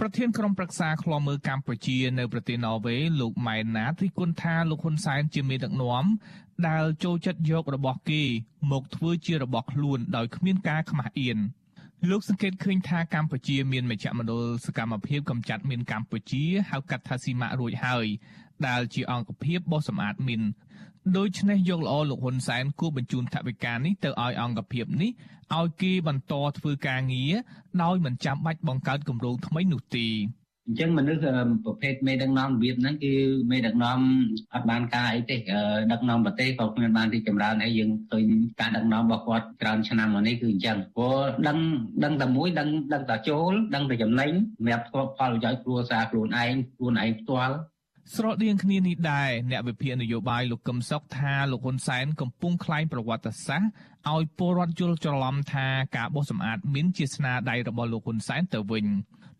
[0.00, 6.04] ប្រធានក្រុមប្រឹក្សាឃ្លាំមើលកម្ពុជានៅប្រទេសណ័រវេសលោកម៉ែនណារិះគន់ថាលោកហ៊ុនសែនជាមេដឹកនាំ
[6.68, 8.22] ដែលចូលចិត្តយករបស់គេ
[8.72, 11.38] មកធ្វើជារបស់ខ្លួនដោយគ្មានការខ្មាស់អៀន
[12.10, 18.06] លោកសង្កេតឃើញថាកម្ពុជាមានមជ្ឈមណ្ឌលសកម្មភាពកម្ចាត់មីនកម្ពុជាហៅកាត់ថាស៊ីម៉ាក់រួចហើយ
[18.66, 20.42] ដែលជាអង្គភាពបោះសម្អាតមីន
[21.16, 25.10] ដូច្នេះយកល្អលោកហ៊ុនសែនគួរបញ្ជូនថវិកានេះទៅឲ្យអង្គភាពនេះ
[25.56, 27.34] ឲ្យគេបន្តធ្វើការងារ
[27.82, 30.08] ដោយមិនចាំបាច់បង្កើតគម្រោងថ្មីនោះទេ
[30.68, 31.20] អញ្ចឹងមនុស្ស
[31.64, 33.14] ប្រភេទមេដឹកនាំរបៀបហ្នឹងគឺ
[33.50, 33.98] មេដឹកនាំ
[34.54, 35.36] អត់បានការអីទេ
[35.92, 38.26] ដឹកនាំប្រទេសក៏គ្មានបានទីចម្រើនអីយើងឃើញ
[38.60, 41.58] ការដឹកនាំរបស់គាត់ច្រើនឆ្នាំមកនេះគឺអញ្ចឹងព្រោះដឹង
[42.04, 47.56] ដឹងតែមួយដឹងដឹងតែចូលដឹងតែចំណេញសម្រាប់ផលប្រយោជន៍គ្រួសារខ្លួនឯងខ្លួនឯងផ្ទាល់
[48.12, 58.86] ស្រដៀងគ្នានេះដែរអ្នកវិភាគនយោបាយលោកកឹមសុខថាលោកហ៊ុនសែនកំពុងក្លែងប្រវត្តិសាស្ត្រឲ្យពលរដ្ឋយល់ច្រឡំថាការបោះសម្អាតមានជាស្នាដៃរបស់លោកហ៊ុនសែនទៅវិញ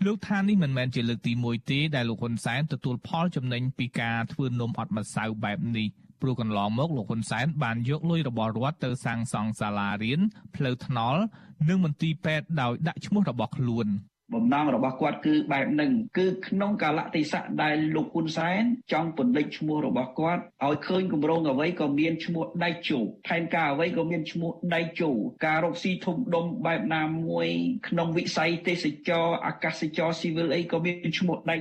[0.07, 5.89] លោកថានេះមិនមែនជាលើកទី1ទេដែលលោកហ៊ុនសែនទទួលផលចំណេញពីការធ្វើនំអត់ម្សៅបែបនេះ
[6.21, 10.21] ព្រោះកន្លងមកលោកហ៊ុនសែនបានយកលុយរបស់រដ្ឋទៅសាងសង់សាលារៀន
[10.57, 11.21] ផ្លូវថ្នល់
[11.69, 13.89] និងមន្ទីរពេទ្យដោយដាក់ឈ្មោះរបស់ខ្លួន។
[14.33, 25.11] បំណងរបស់គាត់គឺបែបហ្នឹងគឺក្នុងកាលៈទេសៈដែលលោកហ៊ុនសែនចង់ពន្លិចឈ្មោះរបស់គាត់ឲ្យឃើញគម្រោងអ្វីក៏មានឈ្មោះដៃជោផែនការអ្វីក៏មានឈ្មោះដៃជោ
[25.47, 27.49] ការរកស៊ីធំដុំបែបណាមួយ
[27.89, 31.57] ក្នុងវិស័យទេសចរអាកាសចរស៊ីវិលអីក៏មានឈ្មោះដៃ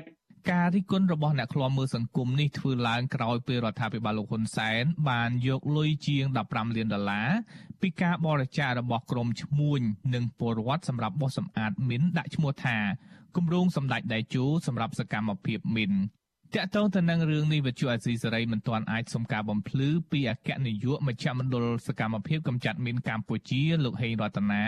[0.52, 7.30] ការរិះគន់របស់អ្នកឃ្លាំមើលសង្គមនេះធ្វើឡើងក្រោយពេលរដ្ឋាភិបាលលោកហ៊ុនសែនបានយកលុយជាង15លានដុល្លារ
[7.82, 9.82] ពីការបរិច្ចាគរបស់ក្រមឈ្មួញ
[10.14, 12.78] និងពលរដ្ឋសម្រាប់បោះសម្អាតមីនដាក់ឈ្មោះថា
[13.36, 15.94] គម្រោងសម្ដេចដៃជូសម្រាប់សកម្មភាពមីន
[16.56, 24.64] តាក់ទងទៅនឹងរឿងនេះវិទ្យុអាស៊ីសេរីមិនទាន់អាចសុំការបំភ្លឺពីអគ្គនាយកមជ្ឈមណ្ឌលសកម្មភាពកម្ចាត់មីនកម្ពុជាលោកហេងរតនា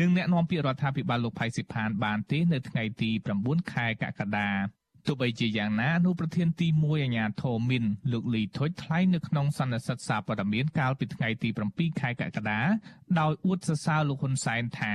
[0.00, 3.10] និងអ្នកនាំពាក្យរដ្ឋាភិបាលលោកផៃស៊ីផានបានទេនៅថ្ងៃទី
[3.42, 4.50] 9ខែកក្កដា
[5.06, 12.60] ទោះបីជាយ៉ាងណាអនុប្រធានទី1អាញាធមិនលោកលីថុចថ្លែងនៅក្នុងសន្និសីទសារព័ត៌មានកាលពីថ្ងៃទី7ខែកក្កដា
[13.20, 14.94] ដោយអួតសរសើរលោកហ៊ុនសែនថា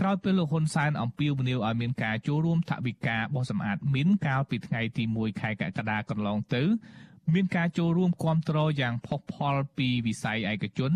[0.00, 6.62] ក្រោយពេលលោកហ៊ុនសែនអំពាវនាវឲ្យមានការចូលរួមថវិកាបោះសម្អាតមីនកាលពីថ្ងៃទី1ខែកក្កដាកន្លងទៅ
[7.34, 10.92] មានការចូលរួមគ្រប់គ្រងយ៉ាងផុសផុលពីវិស័យឯកជន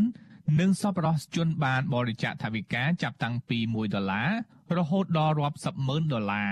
[0.61, 4.31] និងសប្បុរសជនបានបរិច្ចាគថវិកាចាប់តាំងពី1ដុល្លារ
[4.79, 6.51] រហូតដល់រាប់សិបម៉ឺនដុល្លារ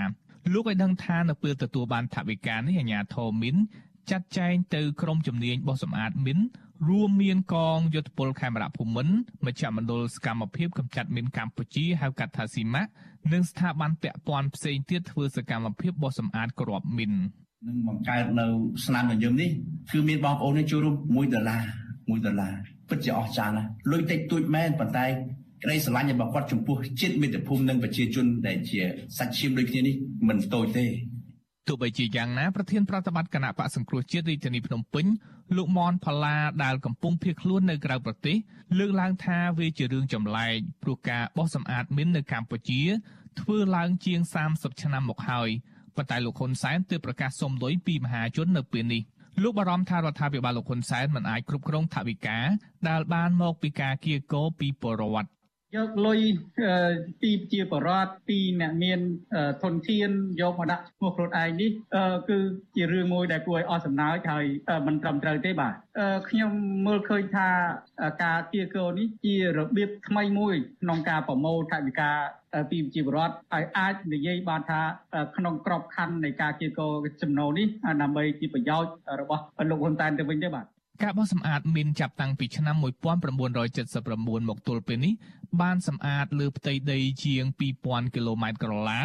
[0.53, 3.55] លោកឲ្យដឹងថានៅពេលទទួលបានថវិកានេះអាជ្ញាធរមីន
[4.11, 6.39] ចាត់ចែងទៅក្រុមជំនាញបោះសម្អាតមីន
[6.89, 9.13] រួមមានកងយុទ្ធពលខេមរៈភូមិន្ទ
[9.45, 12.83] មជ្ឈមណ្ឌលសកម្មភាពកម្ចាត់មីនកម្ពុជាហៅកាត់ថាស៊ីម៉ា
[13.33, 17.13] និងស្ថាប័នពាក់ព័ន្ធផ្សេងទៀតធ្វើសកម្មភាពបោះសម្អាតក្របមីន
[17.67, 18.45] នឹងបង្កើតនៅ
[18.85, 19.49] ស្នាមញញឹមនេះ
[19.91, 20.95] គឺមានបងប្អូនចូលរួម
[21.29, 21.63] 1ដុល្លារ
[22.09, 22.53] 1ដុល្លារ
[22.89, 25.05] ពិតជាអស្ចារ្យណាស់លុយតិចតួចមែនប៉ុន្តែ
[25.63, 28.79] ក្តីស្រឡាញ់របស់គាត់ចំពោះជាតិមាតុភូមិនិងប្រជាជនដែលជា
[29.17, 29.95] សាច់ឈាមដូចគ្នានេះ
[30.27, 30.85] មិនតូចទេ
[31.67, 35.05] ទោះបីជាយ៉ាងណាប្រធានប្រតិបត្តិគណៈបកសង្គ្រោះជាតិរាជធានីភ្នំពេញ
[35.57, 38.37] លោកមនផល្លាដែលកំពុងភៀសខ្លួននៅក្រៅប្រទេស
[38.79, 42.81] លើកឡើងថាវាជារឿងចម្លែកព្រោះការបោះសម្អាតមីននៅកម្ពុជា
[43.39, 44.19] ធ្វើឡើងជាង
[44.51, 45.49] 30ឆ្នាំមកហើយ
[45.95, 49.01] ប៉ុន្តែលោកហ៊ុនសែនទើបប្រកាសសុំលុយពីមហាជននៅពេលនេះ
[49.43, 52.37] លោកបារម្ភថារដ្ឋាភិបាលលោកហ៊ុនសែនមិនអាចគ្រប់គ្រងថវិកា
[52.89, 55.29] ដែលបានមកពីការគៀកោពីពលរដ្ឋ
[55.75, 56.19] យកលុយ
[57.21, 58.99] ពីជាបរតពីអ្នកមាន
[59.63, 60.09] ធនធាន
[60.41, 61.71] យកមកដាក់ឈ្មោះខ្លួនឯងនេះ
[62.29, 62.37] គឺ
[62.75, 64.45] ជារឿងមួយដែលគួរឲ្យអស់សំណើចហើយ
[64.87, 65.73] មិនត្រឹមត្រូវទេបាទ
[66.29, 66.51] ខ្ញុំ
[66.87, 67.47] មើលឃើញថា
[68.23, 72.11] ការគៀកោនេះជារបៀបថ្មីមួយក្នុងការប្រមូលថវិកា
[72.71, 74.81] ពីប្រជាពលរដ្ឋឲ្យអាចនិយាយបានថា
[75.37, 76.87] ក្នុងក្របខ័ណ្ឌនៃការគៀកោ
[77.21, 77.67] ចំណូលនេះ
[78.01, 80.65] ដើម្បីជាប្រយោជន៍របស់លោកហ៊ុនសែនទៅវិញទេបាទ
[81.03, 85.13] ការបោះសម្អាតមានចាប់តាំងពីឆ្នាំ1979មកទល់ពេលនេះ
[85.61, 87.43] បានសម្អាតលើផ្ទៃដីជាង
[87.79, 89.01] 2000គីឡូម៉ែត្រក្រឡា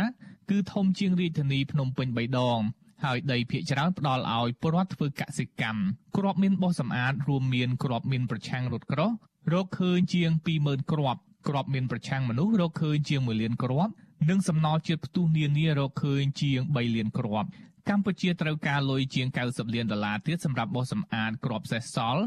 [0.51, 2.61] គឺធំជាងរាជធានីភ្នំពេញ3ដង
[3.05, 5.83] ហើយដីភាគច្រើនផ្ដល់ឲ្យពលរដ្ឋធ្វើកសិកម្ម
[6.17, 9.11] គ្រាប់មានបោះសម្អាតរួមមានគ្រាប់មានប្រឆាំងរថក្រោះ
[9.53, 10.31] រកឃើញជាង
[10.63, 13.93] 20000គ្រាប់គ្រាប់មានប្រឆាំងមនុស្សរកឃើញជាង1លានគ្រាប់
[14.29, 17.49] និងសំណល់ជាតិផ្ទុះនានារកឃើញជាង3លានគ្រាប់
[17.91, 22.25] កម្ពុជាត្រូវការលុយជាង90លានដុល្លារទៀតសម្រាប់បោះសម្អាតគ្រាប់សេះសល់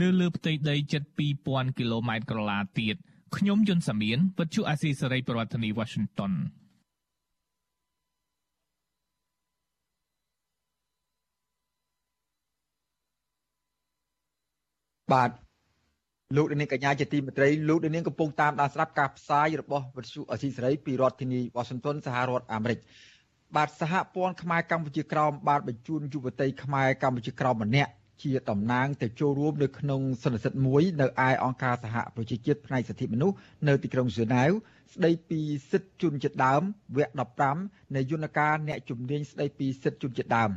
[0.00, 1.02] នៅលើផ្ទៃដីជិត
[1.40, 2.96] 2000គីឡូម៉ែត្រក្រឡាទៀត
[3.36, 6.32] ខ្ញុំយុនសាមៀនវិទ្យុអាស៊ីសេរីប្រធានាធិបតី Washington
[15.12, 15.30] បាទ
[16.36, 22.78] លោកនាងកញ្ញាជាទីមេត្រីលោកនាងកំពុងតាមដានស្ដាប់ការផ្សាយរបស់វិទ្យុអស៊ីសេរីពីរដ្ឋធានី Washington សហរដ្ឋអាមេរិក
[23.56, 27.90] បាទសហព័ន្ធខ្មែរកម្ពុជាក្រោមបានបញ្ជូនយុវតីខ្មែរកម្ពុជាក្រោមម្នាក់
[28.22, 33.36] ជាតំណាងទៅចូលរួមនៅក្នុងសន្និសីទមួយនៅឯអង្គការសហប្រជាជាតិផ្នែកសិទ្ធិមនុស្ស
[33.68, 34.50] នៅទីក្រុងហ្សឺណែវ
[34.94, 36.62] ស្ដីពីសិទ្ធិជនជាតិដើម
[36.96, 37.12] វគ្គ
[37.52, 40.50] 15នៃយន្តការអ្នកជំនាញស្ដីពីសិទ្ធិជនជាតិដើម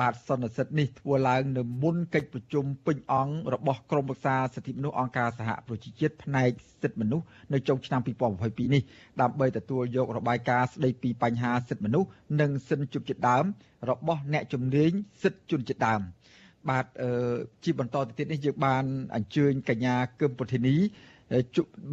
[0.00, 6.50] បាទសន្និសីទនេះធ្វើឡើងនៅមុនកិច្ចប្រជុំពេញអង្គរបស់ក្រមប្រឹក្សាសិទ្ធិមនុស្សអង្គការសហប្រជាជាតិផ្នែក
[6.82, 8.82] សិទ្ធិមនុស្សនៅចុងឆ្នាំ2022នេះ
[9.20, 12.08] ដើម្បីទទួលយករបាយការណ៍ស្ដីពីបញ្ហាសិទ្ធិមនុស្ស
[12.40, 13.44] និងសិទ្ធិជនជាតិដើម
[13.90, 14.90] របស់អ្នកជំនាញ
[15.22, 16.00] សិទ្ធិជនជាតិដើម
[16.68, 16.86] បាទ
[17.64, 18.84] ជាបន្តទៅទៀតនេះយើងបាន
[19.14, 20.76] អញ្ជើញកញ្ញាគឹមពុទ្ធិនី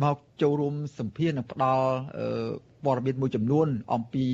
[0.03, 1.87] មកចូលរួមសម្ភាសនិងផ្ដល់
[2.85, 4.25] ព័ត៌មានមួយចំនួន អំពី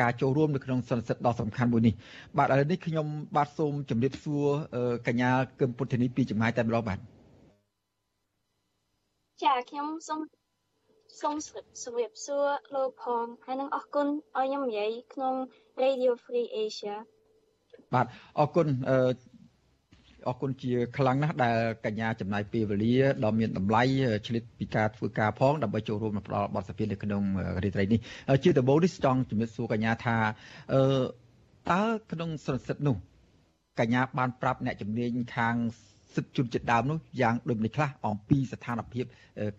[0.00, 1.94] ការចូលរួមនៅក្នុងសន្និសីទដ៏សំខាន់មួយនេះ
[2.38, 4.44] បាទឥឡូវនេះខ្ញុំបាទសូមជម្រាបសួរ
[5.06, 5.30] កញ្ញា
[5.60, 6.98] គឹមពុទ្ធនីពីចម្ងាយតែម្ដងបាទ
[9.44, 10.20] ចាខ្ញុំសូម
[11.20, 11.34] សូម
[11.82, 15.34] ជម្រាបសួរលោកផងហើយនឹងអរគុណឲ្យខ្ញុំនិយាយក្នុង
[15.82, 16.96] Radio Free Asia
[17.94, 18.06] បាទ
[18.38, 18.66] អរគុណ
[20.28, 23.82] អឺអរគុណជាខ្លាំងណាស់ដែលកញ្ញាចំណាយពេលវេលាដ៏មានតម្លៃ
[24.26, 27.22] ឆ្លៀតពីការធ្វើការផងដើម្បីចូលរួមផ្ដល់បទសភានៅក្នុង
[27.64, 28.00] រាត្រីនេះ
[28.42, 30.16] ជាដំបូងនេះចង់ជំរាបសួរកញ្ញាថា
[30.74, 30.82] អឺ
[31.70, 32.96] តើក្នុងសន្និសីទនោះ
[33.80, 35.54] កញ្ញាបានប្រាប់អ្នកជំនាញខាង
[36.14, 39.04] សិទ្ធិជនជាតិដើមនោះយ៉ាងដូចម្តេចខ្លះអំពីស្ថានភាព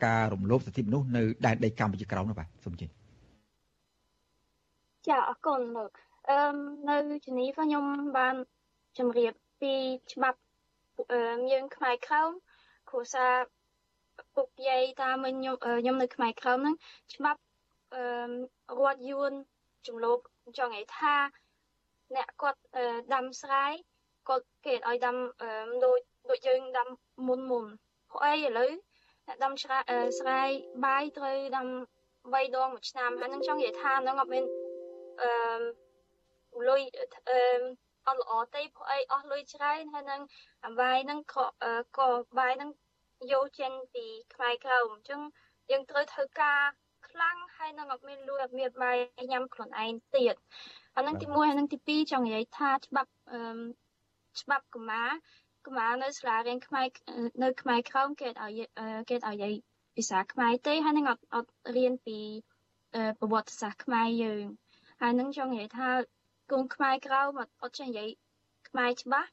[0.06, 2.88] ការរំលោភសិទ្ធិមនុស្សនៅដែនដីកម្ពុជាក្រោមនោះបាទសូមជឿ
[5.08, 5.92] ចាអរគុណលោក
[6.30, 6.38] អឺ
[6.90, 7.84] នៅជំនីខ្ញុំ
[8.18, 8.36] បាន
[8.98, 9.74] ជម្រាបពី
[10.14, 10.40] ច្បាប់
[11.52, 12.32] យើងខ្មែរក្រោម
[12.90, 13.34] គ្រួសារ
[14.36, 16.76] ពុកយាយតាមខ្ញុំខ្ញុំនៅខ្មែរក្រោមហ្នឹង
[17.14, 17.42] ច្បាប់
[17.94, 18.04] អឺ
[18.80, 19.32] រដ្ឋយួន
[19.88, 20.20] ចំលោក
[20.58, 21.16] ចង់ឲ្យថា
[22.16, 22.62] អ្នកគាត់
[23.14, 23.66] ដាំស្រែ
[24.30, 25.18] គាត់គេឲ្យដាំ
[25.86, 26.90] ដូចដូចយើងដាំ
[27.28, 27.66] មុនមុន
[28.10, 28.72] ព្រោះអីឥឡូវ
[29.28, 29.78] អ្នកដាំស្រែ
[30.20, 30.42] ស្រែ
[30.86, 31.68] បាយត្រូវដាំ
[32.34, 34.44] 3ដងមួយឆ្នាំហើយនឹងចង់និយាយថានឹងអត់មាន
[35.22, 35.30] អឺ
[36.70, 36.82] លុយ
[37.30, 37.40] អឺ
[38.08, 40.22] អត់ល្អទេព្រោះអីអស់លុយច្រើនហើយនឹង
[40.66, 41.20] អវាយហ្នឹង
[41.98, 42.70] ក៏បាយហ្នឹង
[43.32, 45.22] យកចេញពីខ្មែរក្រៅអញ្ចឹង
[45.72, 46.60] យើងត្រូវធ្វើការ
[47.10, 48.98] ខ្លាំងហើយនឹងអត់មានលុយអត់មានបាយ
[49.32, 50.36] ញ៉ាំខ្លួនឯងទៀត
[50.96, 53.40] អានឹងទី1ហើយនឹងទី2ចង់និយាយថាច្បាប់អឺ
[54.42, 55.04] ច្បាប់កម្មា
[55.66, 56.88] កម្មានៅសាលារៀនខ្មែរ
[57.44, 58.60] នៅខ្មែរក្រោមគេឲ្យ
[59.10, 59.54] គេឲ្យនិយាយ
[59.96, 62.20] ភាសាខ្មែរទេហើយនឹងអត់អត់រៀនពី
[63.20, 64.46] ប្រវត្តិសាស្ត្រខ្មែរយើង
[65.02, 65.90] ហើយនឹងចង់និយាយថា
[66.54, 68.10] កូនខ្មែរក្រៅមកអត់ចេះនិយាយ
[68.70, 69.30] ខ្មែរច្បាស់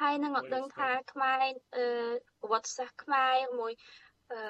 [0.00, 1.44] ហើយនឹងអត់ដឹងថាខ្មែរ
[1.76, 1.86] អឺ
[2.40, 3.72] ប្រវត្តិសាស្ត្រខ្មែរមួយ
[4.32, 4.40] អឺ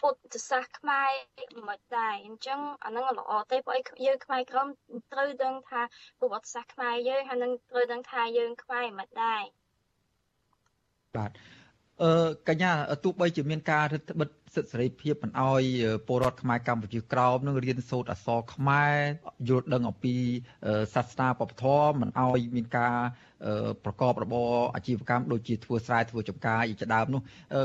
[0.00, 1.10] ពុទ្ធសាសន៍ខ្មែរ
[1.68, 4.68] មិនដែរអញ្ចឹងអានឹងល្អទេព្រោះអីយើងខ្មែរក្រម
[5.12, 5.82] ត្រូវដឹងថា
[6.20, 9.42] ប្រវត្តិសាស្ត្រខ្មែរយើងហើយនឹងត្រូវដឹងថាយើងខ្មែរមិនដែរ
[11.16, 11.30] បាទ
[12.02, 12.72] អឺកញ្ញា
[13.04, 15.62] ទោះបីជាមានការរឹតបន្តឹង សិទ្ធិសេរីភាពមិនអោយ
[16.06, 18.94] ពលរដ្ឋខ្មែរកម្ពុជាក្រោមនឹងរៀនសូត្រអក្សរខ្មែរ
[19.48, 20.16] យល់ដឹងអំពី
[20.94, 22.94] សាសនាបព្វធម៌មិនអោយមានការ
[23.84, 27.20] ប្រកបរបរអាជីវកម្មដូចជាធ្វើស្រែធ្វើចម្ការជាដើមនោះ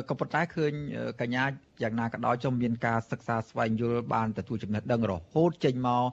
[0.09, 0.73] ក៏ប៉ុន្តែឃើញ
[1.21, 1.43] កញ្ញា
[1.83, 6.03] យ៉ាងណាក៏ដោយចំមានការសិក្សាស្វែងយល់បានទទួលចំណេះដឹងរហូតចេញមក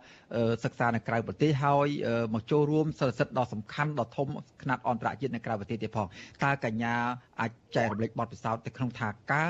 [0.64, 1.88] សិក្សានៅក្រៅប្រទេសហើយ
[2.34, 4.26] មកចូលរួមសិទ្ធិសិទ្ធិដ៏សំខាន់ដ៏ធំ
[4.62, 6.06] ខ្នាតអន្តរជាតិនៅក្រៅប្រទេសទៀតផង
[6.44, 6.94] តើកញ្ញា
[7.40, 9.46] អាចចែករំលែកបទពិសោធន៍ទៅក្នុងថាកើ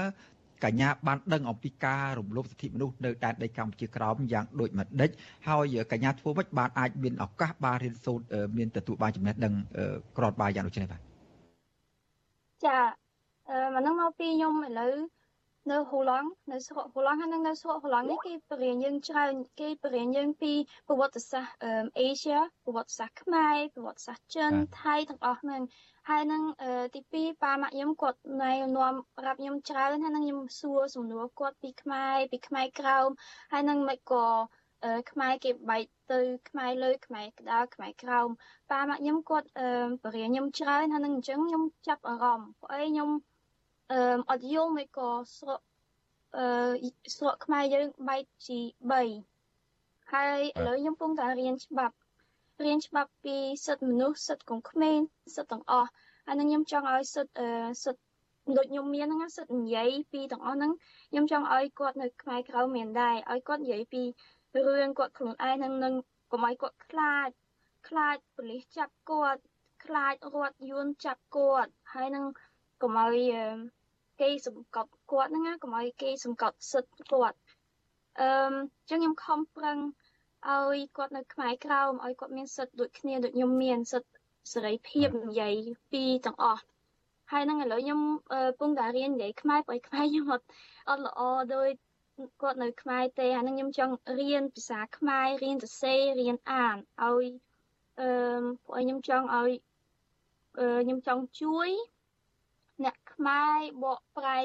[0.65, 5.11] កញ្ញាបានដឹងអំពីការរំលោភសិទ្ធិមនុស្សនៅដែនដីកម្ពុជាក្រោមយ៉ាងដូចម្ដេច
[5.49, 8.25] ហើយកញ្ញាធ្វើម៉េចបានអាចមានឱកាសបានរៀនសូត្រ
[8.57, 9.55] មានទទួលបានចំណេះដឹង
[10.19, 11.01] ក្របបាយយ៉ាងដូចនេះបាទ
[12.65, 12.79] ចា
[13.51, 14.93] អឺមកនឹងមកពីខ្ញុំឥឡូវ
[15.71, 20.53] នៅហូឡង់នៅស្រុកហូឡង់ហើយនៅស្រុកហូឡង់នេះគេបរៀនយើងច្រើនគេបរៀនយើងពី
[20.89, 25.63] ប្រវត្តិសាស្ត្រអឺអេសៀប្រវត្តិសាស្ត្រខ្មែរប្រវត្តិសាស្ត្រចិនថៃទាំងអស់ហ្នឹង
[26.09, 26.43] ហើយនឹង
[26.95, 33.09] ទី2ប៉ាម៉ាក់ខ្ញុំគាត់ណែនាំប្រាប់ខ្ញុំច្រើនហើយនឹងខ្ញុំសួរសំណួរគាត់ពីខ្មែរពីខ្មែរក្រោម
[33.53, 34.27] ហើយនឹងមិនក៏
[35.11, 38.29] ខ្មែរគេបែកទៅខ្មែរលើខ្មែរក្តៅខ្មែរក្រោម
[38.71, 39.49] ប៉ាម៉ាក់ខ្ញុំគាត់
[40.05, 43.11] បរៀនខ្ញុំច្រើនហើយនឹងអញ្ចឹងខ្ញុំចាប់អារម្មណ៍ព្រោះអីខ្ញុំ
[43.93, 43.99] អឺ
[44.31, 45.61] អត់យល់មិនក៏ស្រក
[46.37, 46.45] អឺ
[47.17, 48.59] ស្រកខ្មែរយើងបែកជា
[49.35, 51.95] 3ហើយឥឡូវខ្ញុំកំពុងតែរៀនច្បាប់
[52.65, 54.99] រៀនច្បាប់ពីសិទ្ធិមនុស្សសិទ្ធិកុំក្មេង
[55.37, 55.89] សិទ្ធិទាំងអស់
[56.27, 57.49] ហើយនឹងខ្ញុំចង់ឲ្យសិទ្ធិអឺ
[57.85, 58.05] សិទ្ធិ
[58.57, 60.73] ដូចខ្ញុំមានហ្នឹងសិទ្ធិនិយាយពីទាំងអស់ហ្នឹង
[61.11, 64.03] ខ្ញុំចង់ឲ្យគាត់នៅខ្មែរក្រៅមានដែរឲ្យគាត់និយាយពី
[64.55, 65.95] រឿងគាត់ខ្លួនឯងនឹងនឹង
[66.31, 67.29] កុំឲ្យគាត់ខ្លាច
[67.89, 69.41] ខ្លាចប៉ូលីសចាប់គាត់
[69.85, 72.25] ខ្លាចរត់យួនចាប់គាត់ហើយនឹង
[72.83, 73.19] កុំឲ្យ
[74.21, 77.39] គេសង្កត់គាត់ហ្នឹងណាកុំឲ្យគេសង្កត់សិទ្ធិគាត់
[78.21, 79.79] អឺអញ្ចឹងខ្ញុំខំប្រឹង
[80.49, 84.13] ឲ្យគាត់នៅខ្មែរក្រោមឲ្យគាត់មានសិទ្ធិដូចគ្នាដូចខ្ញុំមានសិទ្ធិ
[84.53, 85.55] សេរីភាពនិយាយ
[85.93, 86.63] ពីទាំងអស់
[87.33, 88.01] ហើយនឹងឥឡូវខ្ញុំ
[88.61, 90.47] ពងតែរៀននិយាយខ្មែរព្រោះខ្មែរខ្ញុំអត់
[90.89, 91.21] អត់ល្អ
[91.55, 91.71] ដូច
[92.43, 97.27] គាត់នៅខ្មែរទេហើយនឹងខ្ញុំចង់រៀនភាសាខ្មែររៀនសរសេររៀនអានឲ្យ
[98.01, 98.11] អឺ
[98.65, 99.53] ព្រោះខ្ញុំចង់ឲ្យ
[100.57, 101.94] ខ្ញុំចង់ជួយអ្នក
[103.14, 104.38] ខ្មែរបកប្រែ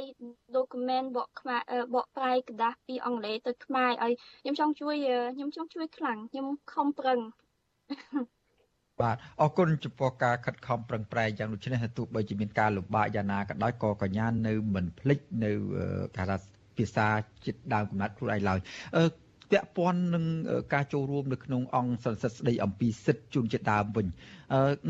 [0.57, 1.61] document បកខ្មែរ
[1.95, 4.12] បកប្រែกระดาษពីអង់គ្លេសទៅខ្មែរឲ្យ
[4.43, 4.97] ខ្ញុំចង់ជួយ
[5.37, 7.19] ខ្ញុំចង់ជួយខ្លាំងខ្ញុំខំប្រឹង
[9.01, 15.51] បាទអរគុណចំពោះការខិតខំប្រឹងប្រែងយ៉ាងដូចនេះទោះបីជាមានការលំបាកយ៉ាងណាក៏ដោយក៏កញ្ញានៅមិនភ្លេចនៅ
[16.19, 16.33] ការ
[16.77, 17.07] ភាសា
[17.45, 18.59] ជាតិដើមកំណត់ខ្លួនឯងឡើយ
[18.97, 19.05] អឺ
[19.52, 20.26] ពាក់ព័ន្ធនឹង
[20.74, 24.08] ការចូលរួមនៅក្នុងអង្គសន្និសីទស្តីអំពីសិទ្ធិជនជាតិដើមវិញ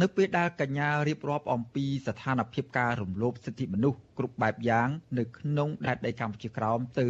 [0.02, 4.90] នៅពេលដែលកញ្ញារៀបរាប់អំពីស្ថានភាពការរំលោភសិទ្ធិមនុស្សគ្រប់បែបយ៉ាង
[5.20, 7.08] នៅក្នុងដែនដីកម្ពុជាក្រោមទៅ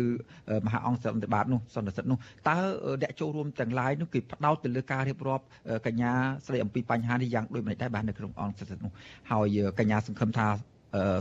[0.66, 2.18] មហាអង្គសន្និបាតនោះសន្និសីទនោះ
[2.50, 2.58] តើ
[3.02, 5.46] អ្នកចូលរួមទាំងឡាយនោះគេផ្ដោតទៅលើការរៀបរាប់
[5.86, 6.12] កញ្ញា
[6.46, 8.92] ស្ដីអំពីបញ្ហានេះយ៉ាងដូចម្តេចដែរបាទនៅក្នុងអង្គសន្និសីទនោះ
[9.32, 10.48] ហើយកញ្ញាសង្ឃឹមថា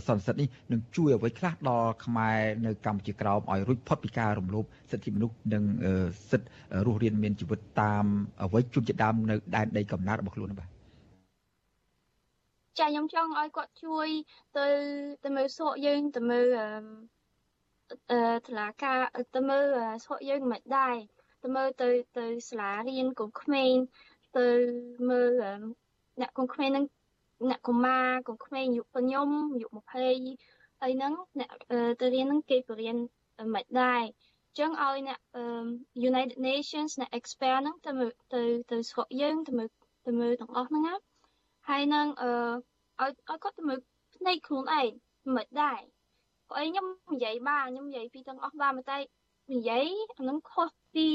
[0.06, 5.64] សន្និសីទនេះនឹងជួយអ្វីខ្លះដល់ខ្មែរនៅកម្ពុជាក្រោមឲ្យរួចផុតពីការរំលោភសិទ្ធិមនុស្សនិង
[6.30, 6.48] សិទ្ធិ
[6.86, 8.04] រស់រានមានជីវិតតាម
[8.44, 10.68] អ្វីជួនជាដើមនៅដែនដីកំណើតរបស់ខ្លួនបាទ
[12.78, 14.08] ចាខ្ញុំចង់ឲ្យគាត់ជួយ
[14.58, 14.66] ទៅ
[15.24, 16.46] ទៅមើលសក់យើងទៅមើល
[18.10, 18.98] អឺតឡាការ
[19.34, 19.64] ទៅមើល
[20.06, 20.96] សក់យើងមិនដែរ
[21.42, 21.88] ទៅមើលទៅ
[22.18, 23.72] ទៅសាលារៀនកូនក្មេង
[24.38, 24.46] ទៅ
[25.10, 25.30] មើល
[26.20, 26.84] អ្នកកូនក្មេងនឹង
[27.46, 31.50] អ្នកកុមារកូនក្មេងអាយុប៉ុខ្ញុំអាយុ20អីហ្នឹងអ្នក
[32.00, 32.96] ទៅរៀនហ្នឹងគេបរៀន
[33.54, 35.20] មិនដែរអញ្ចឹងឲ្យអ្នក
[36.08, 37.92] United Nations អ្នក expert ហ្នឹងទៅ
[38.34, 39.68] ទៅទៅស្រុកយើងទៅមើល
[40.06, 40.94] ទៅមើលទាំងអស់ហ្នឹងណា
[41.68, 42.30] ហើយនឹងអឺ
[43.00, 43.78] ឲ្យឲ្យគាត់ទៅមើល
[44.16, 44.88] ភ្នែកខ្លួនឯង
[45.36, 45.80] មិនដែរ
[46.48, 48.98] ព្រោះអីខ្ញុំនិយាយបានខ្ញុំនិយាយពីទាំងអស់បានតែ
[49.52, 49.86] និយាយ
[50.16, 51.08] អានឹងខុសពី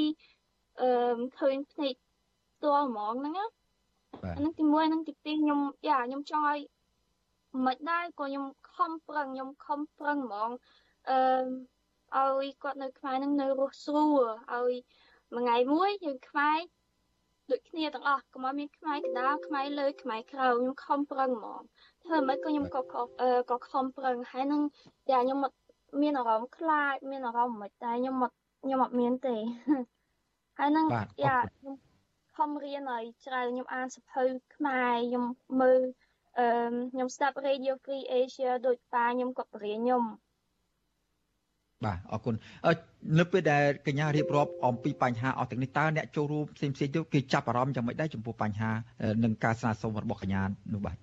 [0.81, 1.95] អឺឃើញភ្នែក
[2.55, 3.45] ផ្ទាល់ហ្មងហ្នឹងណា
[4.21, 6.59] អានឹងទី1នឹងទី2ខ្ញុំយ៉ាខ្ញុំចង់ឲ្យ
[7.65, 10.51] មិនដែរក៏ខ្ញុំខំប្រឹងខ្ញុំខំប្រឹងហ្មង
[11.09, 14.73] អឺឲ្យគាត់នៅខ្មែរនឹងនៅរស់ស្រួលឲ្យ
[15.35, 16.57] មួយថ្ងៃមួយយើងខ្មែរ
[17.51, 21.61] ដូចគ្នាទាំងអស់កុំឲ្យមានខ្មែរកណ្ដាលខ្មែរលើខ្មែរក្រៅខ្ញុំខំប្រឹងហ្មង
[22.03, 22.81] ធ្វើមិនក៏ខ្ញុំក៏
[23.51, 24.61] ក៏ខំប្រឹងហើយនឹង
[25.09, 25.57] តែខ្ញុំអត់
[26.01, 29.35] មានអារម្មណ៍ខ្លាចមានអារម្មណ៍មិនតែខ្ញុំអត់ខ្ញុំអត់មានទេ
[30.57, 30.85] ហើយនឹង
[31.25, 31.75] យ៉ាខ្ញុំ
[32.37, 34.23] ខំរៀនឲ្យច្រើនខ្ញុំអានសភៅ
[34.55, 35.25] ខ្មែរខ្ញុំ
[35.61, 35.81] មើល
[36.39, 36.47] អឺ
[36.93, 40.03] ខ្ញុំស្ដាប់ Radio Free Asia ដូចប៉ាខ្ញុំគាត់បរៀនខ្ញុំ
[41.85, 42.35] បាទអរគុណ
[43.19, 48.71] នៅពេលដែលកញ្ញារៀបរាប់អំពីបញ្ហាអស់ទាំងនេះតើអ្នកចូលរួមផ្សេងផ្សេងទៅគេចាប់អារម្មណ៍យ៉ាងម៉េចដែរចំពោះបញ្ហា
[49.23, 50.97] និងការស្នើសុំរបស់កញ្ញានោះបាទ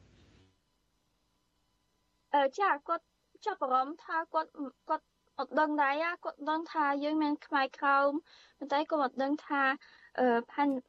[2.34, 3.04] អឺចាគាត់
[3.46, 4.50] ចាប់អារម្មណ៍ថាគាត់
[4.88, 5.04] គាត់
[5.38, 8.10] អត់ដឹងដែរគាត់ដឹងថាយើងមានខ្មែរក្រោម
[8.58, 9.62] ប៉ុន្តែគាត់អត់ដឹងថា
[10.18, 10.26] អឺ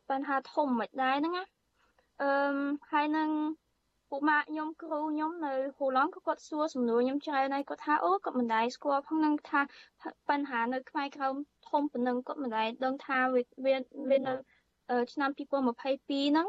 [0.10, 1.46] បញ្ហាធំមិនដែរហ្នឹងណា
[2.22, 2.32] អឺ
[2.92, 3.30] ហើយនឹង
[4.10, 9.62] ពួកម៉ាក់ខ្ញុំគ្រូខ្ញុំនៅហូឡង់ក៏គាត់សួរសំណួរខ្ញុំច្រើនហើយគាត់ថាអូគាត់មិនដែរស្គាល់ផងនឹងថា
[10.30, 11.36] បញ្ហានៅខ្មែរក្រោម
[11.70, 14.34] ធំប៉ុណ្ណឹងគាត់មិនដែរដឹងថាវាវានៅ
[15.14, 16.48] ឆ្នាំ2022ហ្នឹង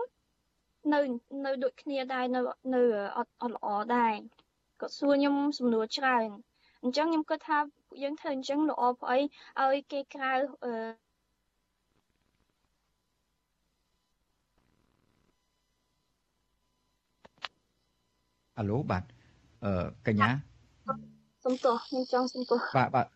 [0.92, 1.00] នៅ
[1.44, 2.40] នៅដូចគ្នាដែរនៅ
[2.74, 2.82] នៅ
[3.16, 3.66] អត់អត់ល្អ
[3.96, 4.14] ដែរ
[4.80, 6.28] គាត់សួរខ្ញុំសំណួរច្រើន
[6.82, 9.08] អញ្ចឹងខ្ញុំគិតថាពួកយើងធ្វើអញ្ចឹងល្អព្រោះ
[9.58, 10.32] អីឲ្យគេក្រៅ
[10.64, 10.72] អឺ
[18.58, 19.04] អាឡូបាទ
[19.64, 20.30] អឺកញ្ញា
[21.44, 23.06] សុំទោសខ្ញុំចង់សុំទោសបាទបាទ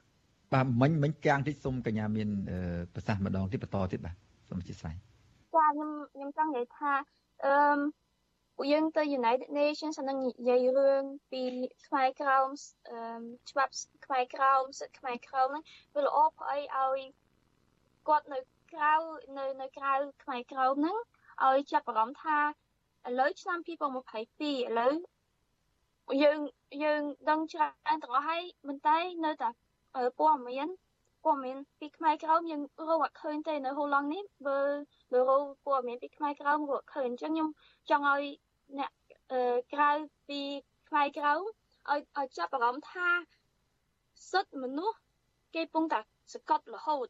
[0.53, 2.29] បាទមិញមិញកាំងតិចសុំកញ្ញាមាន
[2.95, 4.15] ប្រសាសន៍ម្ដងទៀតបន្តទៀតបាទ
[4.49, 4.95] សូមអធិស្ឋាន
[5.55, 6.93] ចាខ្ញុំខ្ញុំចង់និយាយថា
[7.45, 7.79] អឺ
[8.57, 11.43] ពួកយើងទៅ United Nations នឹងនិយាយរឿងពី
[11.87, 12.47] ខ្មែរក្រោម
[12.91, 12.99] អឺ
[13.51, 13.73] ច្បាប់
[14.07, 15.65] ខ្មែរក្រោមសិទ្ធិខ្មែរក្រោមហ្នឹង
[15.95, 17.01] វាល្អព្រោះអីឲ្យ
[18.09, 18.39] គាត់នៅ
[18.73, 18.95] ក្រៅ
[19.39, 20.97] នៅនៅក្រៅខ្មែរក្រោមហ្នឹង
[21.47, 22.39] ឲ្យចាប់អារម្មណ៍ថា
[23.09, 23.71] ឥឡូវឆ្នាំ2022
[24.49, 24.93] ឥឡូវ
[26.23, 26.39] យើង
[26.83, 29.49] យើងដឹងច្រើនទាំងអស់ហើយមិនតែនៅតែ
[30.19, 30.69] ព័ត៌មាន
[31.25, 34.59] ព័ត៌មានពីខ្មែរក្រោមយើងរកអត់ឃើញទេនៅហូឡង់នេះបើ
[35.13, 37.49] បើរកព័ត៌មានពីខ្មែរក្រោមរកឃើញអញ្ចឹងខ្ញុំ
[37.91, 38.25] ចង់ឲ្យ
[38.79, 38.91] អ្នក
[39.73, 39.91] ក្រៅ
[40.29, 40.41] ពី
[40.89, 41.41] ខ្មែរក្រោម
[41.91, 43.09] ឲ្យឲ្យចាប់អារម្មណ៍ថា
[44.31, 44.99] សិទ្ធិមនុស្ស
[45.55, 46.01] គេពងតែ
[46.35, 47.07] សកត់រហូត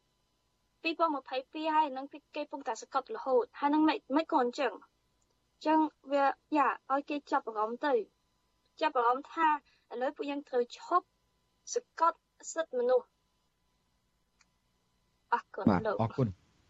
[0.83, 4.73] 2022ហើយនឹងគេពងតែសកត់រហូតហើយនឹងមិនមិនក៏អញ្ចឹង
[5.53, 5.79] អញ្ចឹង
[6.11, 6.25] វា
[6.57, 7.93] យ៉ាឲ្យគេចាប់អារម្មណ៍ទៅ
[8.81, 9.47] ចាប់អារម្មណ៍ថា
[9.91, 11.05] ឥឡូវពួកយើងត្រូវឈប់
[11.73, 12.19] សកត់
[12.53, 13.07] សិទ្ធិមនុស្ស
[15.33, 16.27] អរគុណលោកអរគុណ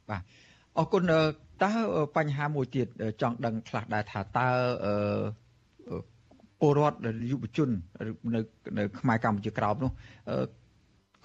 [0.09, 0.21] បាទ
[0.77, 1.03] អរគុណ
[1.63, 1.71] តើ
[2.17, 2.87] បញ្ហាមួយទៀត
[3.21, 4.49] ចង់ដឹងខ្លះដែរថាតើ
[6.59, 6.97] ពលរដ្ឋ
[7.31, 7.69] យុវជន
[8.35, 8.41] នៅ
[8.77, 9.91] នៅខ្មែរកម្ពុជាក្រោមនោះ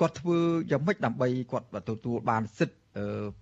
[0.01, 0.39] គាត់ធ្វើ
[0.70, 2.78] យ៉ាងម៉េចដើម្បីគាត់ទទួលបានសិទ្ធិ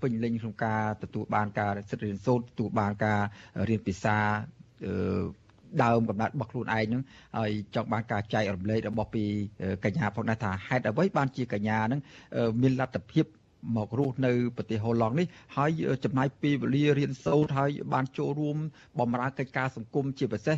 [0.02, 3.20] ពេញលេញក្នុងការទទួលបានការសិទ្ធិរៀនសូត្រទទួលបានការ
[3.68, 4.16] រៀនភាសា
[5.84, 7.02] ដើមកំណត់របស់ខ្លួនឯងហ្នឹង
[7.36, 9.24] ហើយចង់បានការចែករំលែករបស់ពី
[9.84, 12.00] កញ្ញាផងដែរថាហេតុអ្វីបានជាកញ្ញាហ្នឹង
[12.62, 13.26] មានលទ្ធភាព
[13.76, 15.70] មករស់នៅប្រទេសហូឡង់នេះហើយ
[16.04, 18.56] ចំណាយពេលវេលារៀនសូត្រហើយបានចូលរួម
[19.00, 20.56] បម្រើកិច្ចការសង្គមជាពិសេស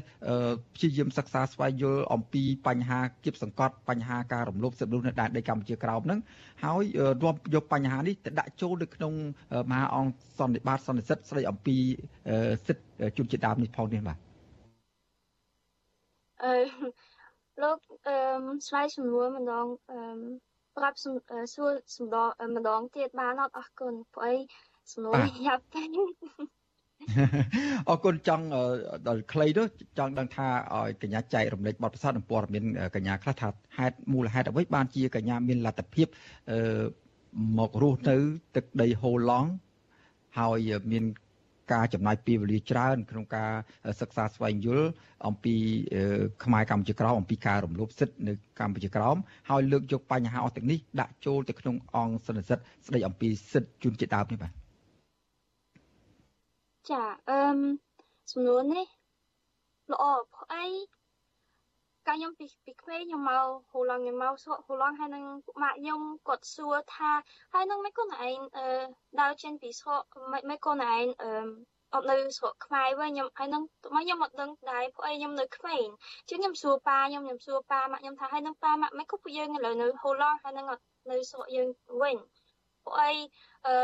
[0.74, 6.20] ព្យាយាមសិក្សាស្វែងយល់អំពីបញ្ហាគៀបសង្កត់បញ្ហាការរំលោភសិទ្ធិមនុស្សនៅដែនដីកម្ពុជាក្រោមហ្នឹង
[6.64, 6.84] ហើយ
[7.22, 9.12] រួមយកបញ្ហានេះទៅដាក់ចូលនៅក្នុង
[9.70, 11.76] មហាអង្គសន្និបាតសន្និសិទស្ដីអំពី
[12.66, 14.31] សិទ្ធិជនជាតិដើមនេះផងនេះបាទ
[16.44, 16.54] អឺ
[17.62, 18.16] លោកអឺ
[18.66, 19.98] ស្វ័យសំណួរម្ដងអឺ
[20.76, 21.12] ប្រាប់សួ
[21.68, 24.34] រសំដងម្ដងទៀតបានអត់អរគុណព្រោះអី
[24.92, 25.14] សំណួរ
[25.46, 25.84] យ៉ាប់តែ
[27.88, 28.44] អរគុណចង់
[29.08, 29.66] ដល់ខ្លីនោះ
[29.98, 32.64] ចង់ដឹងថាឲ្យកញ្ញាចែករំលែកបទពិសោធន៍និងព័ត៌មាន
[32.94, 36.06] កញ្ញាខ្លះថាហេតុមូលហេតុអ្វីបានជាកញ្ញាមានលទ្ធភាព
[37.58, 38.16] មករស់នៅ
[38.56, 39.50] ទឹកដីហូឡង់
[40.38, 41.04] ហើយមាន
[41.72, 43.52] ការចំណាយពេលវេលាច្រើន ក្នុងការ
[44.00, 44.88] សិក្សាស្វែងយល់
[45.26, 45.54] អំពី
[46.44, 49.16] ខ្មែរកម្ពុជាក្រោមអំពីការរំលោភសិទ្ធិនៅកម្ពុជាក្រោម
[49.50, 54.52] ហើយលើកយកបញ្ហាអស់ទាំងនេះដាក់ចូលទៅក្នុងអង្គសន្និសីទស្ដីអំពីសិទ្ធិជនជាតិដើមនេះបាទ
[56.90, 57.40] ចាអឺ
[58.32, 58.86] សំណួរនេះ
[59.92, 60.66] ល្អព្រោះអី
[62.08, 65.24] កាលខ្ញុំពីពីក្មេងខ្ញុំមកហូឡង់ខ្ញុំមកសក់ហូឡង់ហើយនឹង
[65.62, 67.10] ម៉ាក់ខ្ញុំគាត់សួរថា
[67.52, 68.66] ហើយនឹងមិនខ្លួនឯងអឺ
[69.20, 71.30] ដើរចេញពីស្រុកមិនមិនខ្លួនឯងអឺ
[71.94, 73.62] អត់នៅស្រុកខ្មែរវិញខ្ញុំហើយនឹង
[73.94, 75.86] មកខ្ញុំអត់ដឹងដែរព្រោះអីខ្ញុំនៅក្មេង
[76.28, 81.68] ជាងខ្ញុំសួរប៉ាខ្ញុំខ្ញុំសួរប៉ាម៉ាក់ខ្ញុំថាហើយនឹងប៉ាម៉ាក់មិនក៏ពួកយើងឥឡូវនៅហូឡង់ហើយនឹងអត់នៅស្រុកយើង
[82.02, 82.16] វិញ
[82.84, 83.12] ព្រោះអី
[83.66, 83.76] អឺ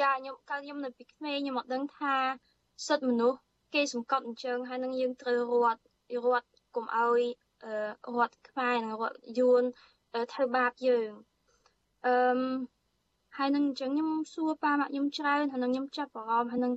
[0.00, 2.14] យ៉ាខ្ញុំកាលខ្ញុំនៅពីក្មេងខ្ញុំអត់ដឹងថា
[2.86, 3.38] សិទ្ធិមនុស្ស
[3.74, 5.82] គេសង្កត់អញ្ចឹងហើយនឹងយើងត្រូវរត់
[6.24, 7.22] រត់ កុំឲ្យ
[8.18, 9.62] រដ្ឋខ្មែរនិងរដ្ឋយួន
[10.32, 11.10] ធ្វើបាបយើង
[12.06, 12.14] អឺ
[13.36, 16.74] ហើយនឹងអញ្ចឹងខ្ញុំសួរប៉ាម៉ាក់ខ្ញុំច្រើនហើយនឹងខ្ញុំចាប់អារម្មណ៍ហើយនឹង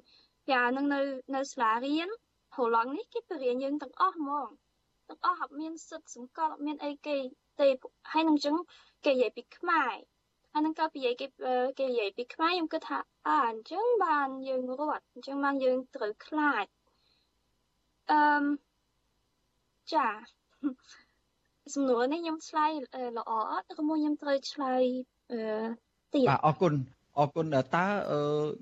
[0.52, 1.00] យ៉ានឹងនៅ
[1.36, 2.10] នៅសាលារៀន
[2.56, 4.48] ហូឡង់នេះគេបរៀនយើងទាំងអស់ហ្មង
[5.10, 7.18] ទាំងអស់អត់មានសិទ្ធិសង្កត់អត់មានអីគេ
[7.60, 7.68] ទេ
[8.12, 8.56] ហើយនឹងអញ្ចឹង
[9.06, 9.94] គេនិយាយពីខ្មែរ
[10.52, 11.28] ហើយនឹងក៏និយាយគេ
[11.80, 16.66] គេនិយាយពីខ្មែរខ្ញុំគិតថាអើអញ្ចឹងបានយើងរត់អញ្ចឹងបានយើងត្រូវខ្លាច
[18.12, 18.18] អឺ
[19.96, 20.08] ចា
[21.76, 22.72] សំណួរនេះខ្ញុំឆ្លើយ
[23.18, 24.84] ល្អអត់ឬមួយខ្ញុំត្រូវឆ្លើយ
[26.14, 26.74] ទៀតបាទអរគុណ
[27.20, 27.86] អរគុណតើ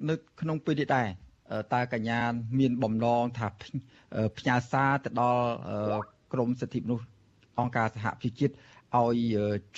[0.09, 1.07] នៅក្នុងពេលនេះដែរ
[1.73, 2.19] តើកញ្ញា
[2.59, 3.47] មានបំណងថា
[4.38, 7.05] ផ្ញើសារទៅដល់ក្រមសិទ្ធិមនុស្ស
[7.59, 8.53] អង្គការសហប្រជាជាតិ
[8.98, 9.18] ឲ្យ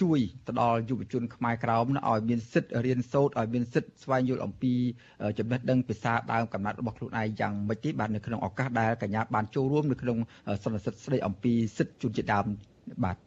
[0.02, 4.74] ជួយទៅដល់យុវជនខ្មែរក្រោមឲ្យមានសិទ្ធិរៀនសូត្រឲ្យមានសិទ្ធិស្វែងយល់អំពី
[5.40, 10.18] ចំណេះដឹងភាសាដើមកំណត់របស់ខ្លួនឯងយ៉ាងម៉េចទេបាទនៅក្នុងឱកាសដែលកញ្ញាបានចូលរួមនៅក្នុង
[10.64, 12.46] សន្និសីទស្ដីអំពីសិទ្ធិជនជាតិដើម
[13.04, 13.18] បាទ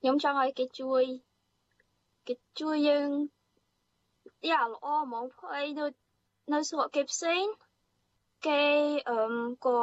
[0.00, 1.02] ខ្ញុំចង់ឲ្យគេជួយ
[2.28, 3.08] គេជួយយើង
[4.50, 5.86] យ៉ាល្អហ្មងព្រោះអីនៅ
[6.52, 7.44] នៅស្រុកគេផ្សេង
[8.46, 8.62] គេ
[9.10, 9.18] អឺ
[9.66, 9.78] ក៏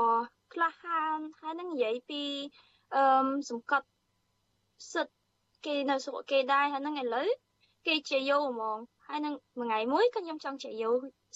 [0.53, 2.23] ក្លាហានហើយនឹងនិយាយពី
[2.95, 3.03] អឺ
[3.49, 3.87] សង្កត់
[4.91, 5.13] សិទ្ធ
[5.65, 7.29] គេនៅស្រុកគេដែរហើយនឹងឥឡូវ
[7.87, 8.77] គេជាយោហ្មង
[9.07, 10.89] ហើយនឹងមួយថ្ងៃមួយក៏ខ្ញុំចង់ជាយោ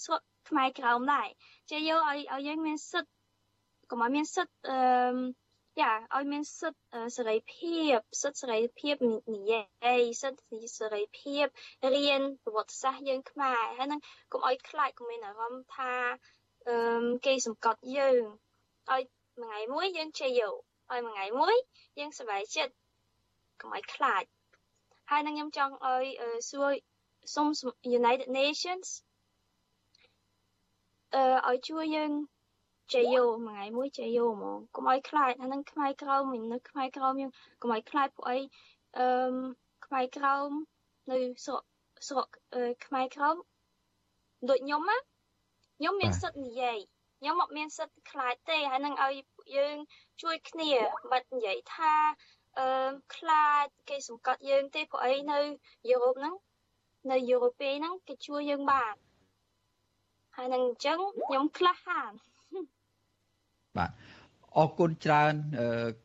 [0.04, 1.28] ស្រុកខ្មែរក្រោមដែរ
[1.70, 3.10] ជាយោឲ្យឲ្យយើងមានសិទ្ធ
[3.90, 4.78] កុំឲ្យមានសិទ្ធអឺ
[5.80, 6.80] យ៉ាឲ្យមានសិទ្ធ
[7.16, 8.94] សេរីភាពសិទ្ធសេរីភាព
[9.34, 9.62] និយា
[9.98, 10.40] យសិទ្ធ
[10.78, 11.46] សេរីភាព
[11.94, 14.00] រៀនប្រវត្តិសាស្ត្រយើងខ្មែរហើយនឹង
[14.32, 15.94] កុំឲ្យខ្លាចកុំមានអារម្មណ៍ថា
[16.68, 16.76] អឺ
[17.26, 18.22] គេសង្កត់យើង
[18.90, 19.04] ឲ្យ
[19.40, 20.56] មួយថ្ងៃមួយយើងជ័យយក
[20.92, 21.56] ឲ្យមួយថ្ងៃមួយ
[21.98, 22.72] យើងសប្បាយចិត្ត
[23.60, 24.24] កុំឲ្យខ្លាច
[25.10, 26.04] ហើយនឹងខ្ញុំចង់ឲ្យ
[26.50, 26.72] សួរ
[27.34, 27.46] សុំ
[27.98, 28.88] United Nations
[31.14, 32.12] អឺឲ្យជួយយើង
[32.92, 36.22] ជ័យយកមួយថ្ងៃមួយជ័យយកហ្មងកុំឲ្យខ្លាចហើយនឹងខ្មែរក្រោម
[36.52, 38.38] នៅខ្មែរក្រោមយើងកុំឲ្យខ្លាចពួកអី
[38.98, 39.06] អឺ
[39.86, 40.48] ខ្មែរក្រោម
[41.10, 41.62] នៅស្រុក
[42.08, 42.26] ស្រុក
[42.86, 43.36] ខ្មែរក្រោម
[44.48, 44.98] ដូចខ្ញុំណា
[45.78, 46.78] ខ្ញុំមានសិទ្ធិនិយាយ
[47.22, 49.14] ខ្ញុំអត់មានសិទ្ធិខ្លាចទេហើយនឹងឲ្យ
[49.56, 49.76] យើង
[50.22, 50.70] ជួយគ្នា
[51.12, 51.92] មិននិយាយថា
[52.58, 55.38] អឺខ្លាចគេសង្កត់យើងទេព្រោះអីនៅ
[55.90, 56.34] យុរ៉ុបហ្នឹង
[57.10, 58.94] នៅយុរ៉ុបពេលហ្នឹងគេជួយយើងបាន
[60.36, 62.12] ហើយនឹងអញ្ចឹងខ្ញុំក្លាហាន
[63.76, 63.90] បាទ
[64.56, 65.34] អរគុណច្រើន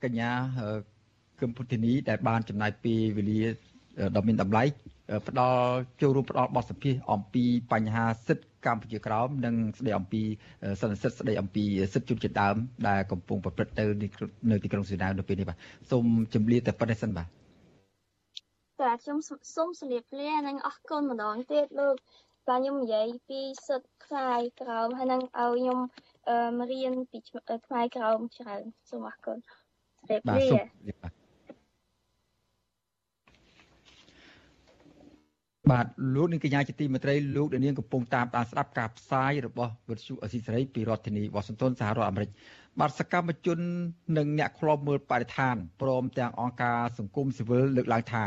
[0.04, 0.32] កញ្ញា
[1.40, 3.42] គឹមពុទ្ធិនីដែលបានចំណាយពេលវេលា
[4.16, 4.64] ដ៏មានតម្លៃ
[5.28, 5.62] ផ្ដល់
[6.02, 10.22] ចូលរួមផ្ដល់បទសម្ភាសអំពីបញ្ហាសិទ្ធិ កម្ពុជាក្រោមនិងស្ដីអំពី
[10.82, 11.64] សន្និសីទស្ដីអំពី
[11.94, 12.56] សិទ្ធិជនជាតិដើម
[12.88, 13.86] ដែលកំពុងប្រព្រឹត្តទៅ
[14.52, 15.58] នៅទីក្រុងស៊ីណាវនៅពេលនេះបាទ
[15.92, 17.28] សូមជម្រាបតែប៉ុណ្្នេះសិនបាទ
[18.82, 19.18] ចាខ្ញុំ
[19.56, 21.96] សូមជម្រាបលានិងអរគុណម្ដងទៀតលោក
[22.48, 25.80] បាទខ្ញុំនិយាយពីសិទ្ធិខ្លាយក្រោមហើយនឹងឲ្យខ្ញុំ
[26.72, 27.18] រៀនពី
[27.68, 29.38] ខ្លាយក្រោមច្រើនសូមអរគុណ
[30.00, 31.17] ជម្រាបលា
[35.72, 42.30] បាទលោកនាងកញ្ញាជាទីមេត្រីលោកនាងកំពុងតាមដានស្ដាប់ការផ្សាយរបស់វិទ្យុអស៊ីសេរីពីរដ្ឋធានីវ៉ាស៊ីនតោនសហរដ្ឋអាមេរិក
[42.80, 43.60] បាទសកម្មជន
[44.18, 48.26] និងអ្នកខ្លោបមើលបរិស្ថានព្រមទាំងអង្គការសង្គមស៊ីវិលលើកឡើងថា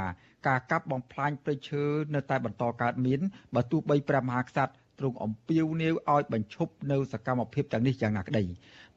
[0.49, 1.85] ការកាប់បំផ្លាញព្រៃឈើ
[2.15, 3.21] នៅតែបន្តកើតមាន
[3.55, 8.45] បើទោះបីព្រះមហាក្សត្រទ្រង់អំពាវនាវឲ្យបញ្ឈប់នៅសកម្មភាពទាំងនេះយ៉ាងណាក្តី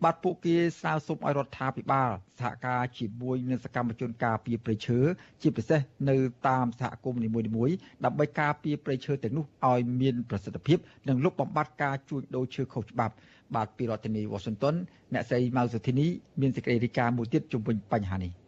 [0.04, 5.00] បាទពួកគេស្នើសុំឲ្យរដ្ឋាភិបាលសហការជាមួយនឹងសកម្មជនការពារព្រៃឈើ
[5.42, 5.80] ជាពិសេស
[6.10, 6.16] នៅ
[6.48, 7.76] តាមសហគមន៍នីមួយៗ
[8.06, 10.78] ដើម្បីការពារព្រៃឈើទាំងនោះឲ្យមានប្រសិទ្ធភាព
[11.08, 13.16] និងលុបបំបាត់ការជួញដូរឈើខុសច្បាប់
[13.56, 14.76] បាទពីរដ្ឋធានី Washington
[15.14, 16.08] អ្នកស្រីម៉ៅសុធីនី
[16.42, 18.43] មានសេចក្តីរាយការណ៍មួយទៀតជុំវិញបញ្ហានេះ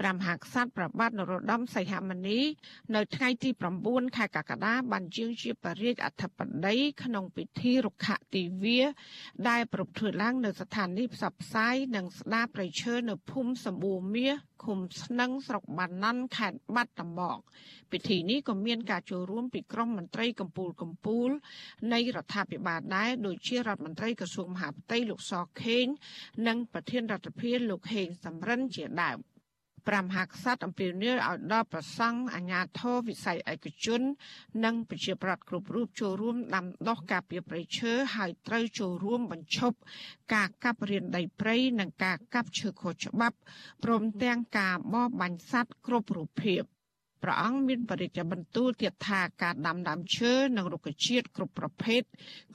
[0.00, 2.40] ព្រះមហាក្សត្រប្របាទនរោត្តមសីហមុនី
[2.94, 3.50] នៅថ្ងៃទី
[3.82, 8.82] 9ខែកក្កដាបានជាងជាបរិយាអធិបតីក្នុងពិធីរុក្ខទិវា
[9.48, 14.34] ដែលប្រពធ្វើឡើងនៅស្ថានីយ៍ផ្សព្វផ្សាយនិងស្ដារប្រៃឈើនៅភូមិសម្បូរមាស
[14.64, 17.38] ឃុំស្នឹងស្រុកបាណាន់ខេត្តបាត់ដំបង
[17.92, 21.30] ពិធីនេះក៏មានការចូលរួមពីក្រុមមន្ត្រីកម្ពុជាកម្ពុជា
[21.92, 25.32] នៃរដ្ឋាភិបាលដែរដូចជារដ្ឋមន្ត្រីក្រសួងមហាផ្ទៃលោកស
[25.62, 25.86] ខេង
[26.46, 29.18] និងប្រធានរដ្ឋាភិបាលលោកហេងសំរិនជាដើម
[29.88, 34.00] ព្រះមហាក្សត្រអំពាវនាវឲ្យដល់ប្រសង់អាជ្ញាធរវិស័យឯកជន
[34.64, 39.76] និងប្រជាប្រដ្ឋគ្រប់រូបចូលរួមដាំដុះការពារព្រៃឈើហើយត្រូវចូលរួមបញ្ឈប់
[40.34, 43.36] ការកាប់រានដីព្រៃនិងការកាប់ឈើខុសច្បាប់
[43.84, 46.62] ព្រមទាំងការបរបាញ់សត្វគ្រប់រូបភាព
[47.22, 52.02] ព្រះអង្គមានបរិយាបន្ទូលទៀតថាការដាំដើមឈើនិងរុក្ខជាតិគ្រប់ប្រភេទ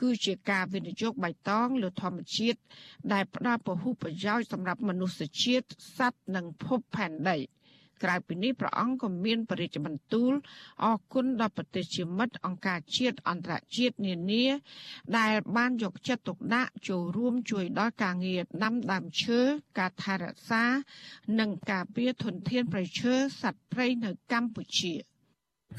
[0.01, 2.59] គឺជាការវិនិយោគបៃតងលើធម្មជាតិ
[3.13, 7.38] ដែលផ្ដល់ពហុប្រយោជន៍សម្រាប់មនុស្សជាតិសត្វនិងភពផែនដី។
[8.04, 10.34] ក្រៅពីនេះព្រះអង្គក៏មានបរិយាបន្ទូល
[10.84, 14.45] អរគុណដល់ប្រទេសជាមិត្តអង្គការជាតិអន្តរជាតិនានា
[15.18, 19.39] ដែលបានយកចិត្តទុកដាក់ចូលរួមជួយដល់ការងារដាំដើមឈើ
[19.80, 20.64] ការថែរក្សា
[21.39, 24.93] និងការពារធនធានព្រៃឈើសត្វព្រៃនៅកម្ពុជា។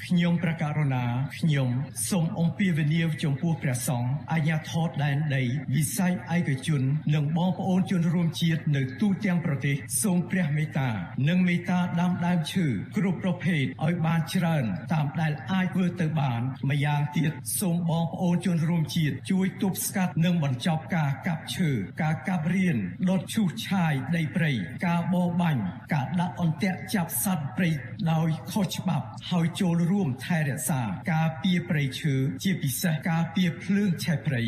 [0.07, 1.05] ខ្ញុំប្រកាសរណា
[1.39, 1.69] ខ្ញុំ
[2.11, 5.45] សូមអំពាវនាវចំពោះព្រះសង្ឃអាជ្ញាធរដែនដី
[5.75, 6.83] វិស័យឯកជន
[7.15, 10.91] និងបងប្អូនជនរួមជាតិនៅទូទាំងប្រទេសសូមព្រះមេត្តា
[11.29, 16.41] និងមេត្តាដាំដើមឈើគ្រប់ប្រភេទឲ្យបានច្រើន តាមដែលអាចធ្វើទៅបាន
[16.71, 21.71] ម្យ៉ាងទៀតសូមបងប្អូនជនរួមជាតិជួយទប់ស្កាត់និងបញ្ចប់ការកាប់ឈើ
[22.03, 22.79] ការកាប់រៀន
[23.09, 24.53] ដុតឈូសឆាយដីព្រៃ
[24.87, 25.63] ការបរបាញ់
[25.95, 27.71] ការដាក់អន្ទាក់ចាប់សត្វព្រៃ
[28.13, 30.83] ដោយខុសច្បាប់ហើយចូលរួមថែរក្សា
[31.13, 34.43] ការពារព្រៃឈើជាពិសេសការពារភ្លើងឆេះព្រៃ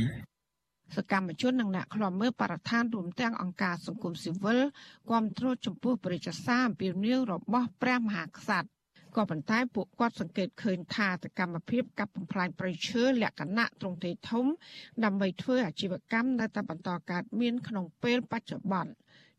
[0.96, 4.60] សកម្មជននិងអ្នកខ្លាំមើលបរិស្ថានរួមទាំងអង្គការសង្គមស៊ីវិល
[5.10, 8.68] គាំទ្រចំពោះប្រជាសាអំពីនីវរបស់ព្រះមហាក្សត្រ
[9.16, 14.46] ក៏ប៉ុន្តែពួកគាត់សង្កេតឃើញថាសកម្មភាពកាប់បំផ្លាញព្រៃឈើលក្ខណៈទ្រង់ទ្រាយធំ
[15.04, 18.92] ដើម្បីធ្វើអាជីវកម្មនៅតែបន្តកើតមានក្នុងពេលបច្ចុប្បន្ន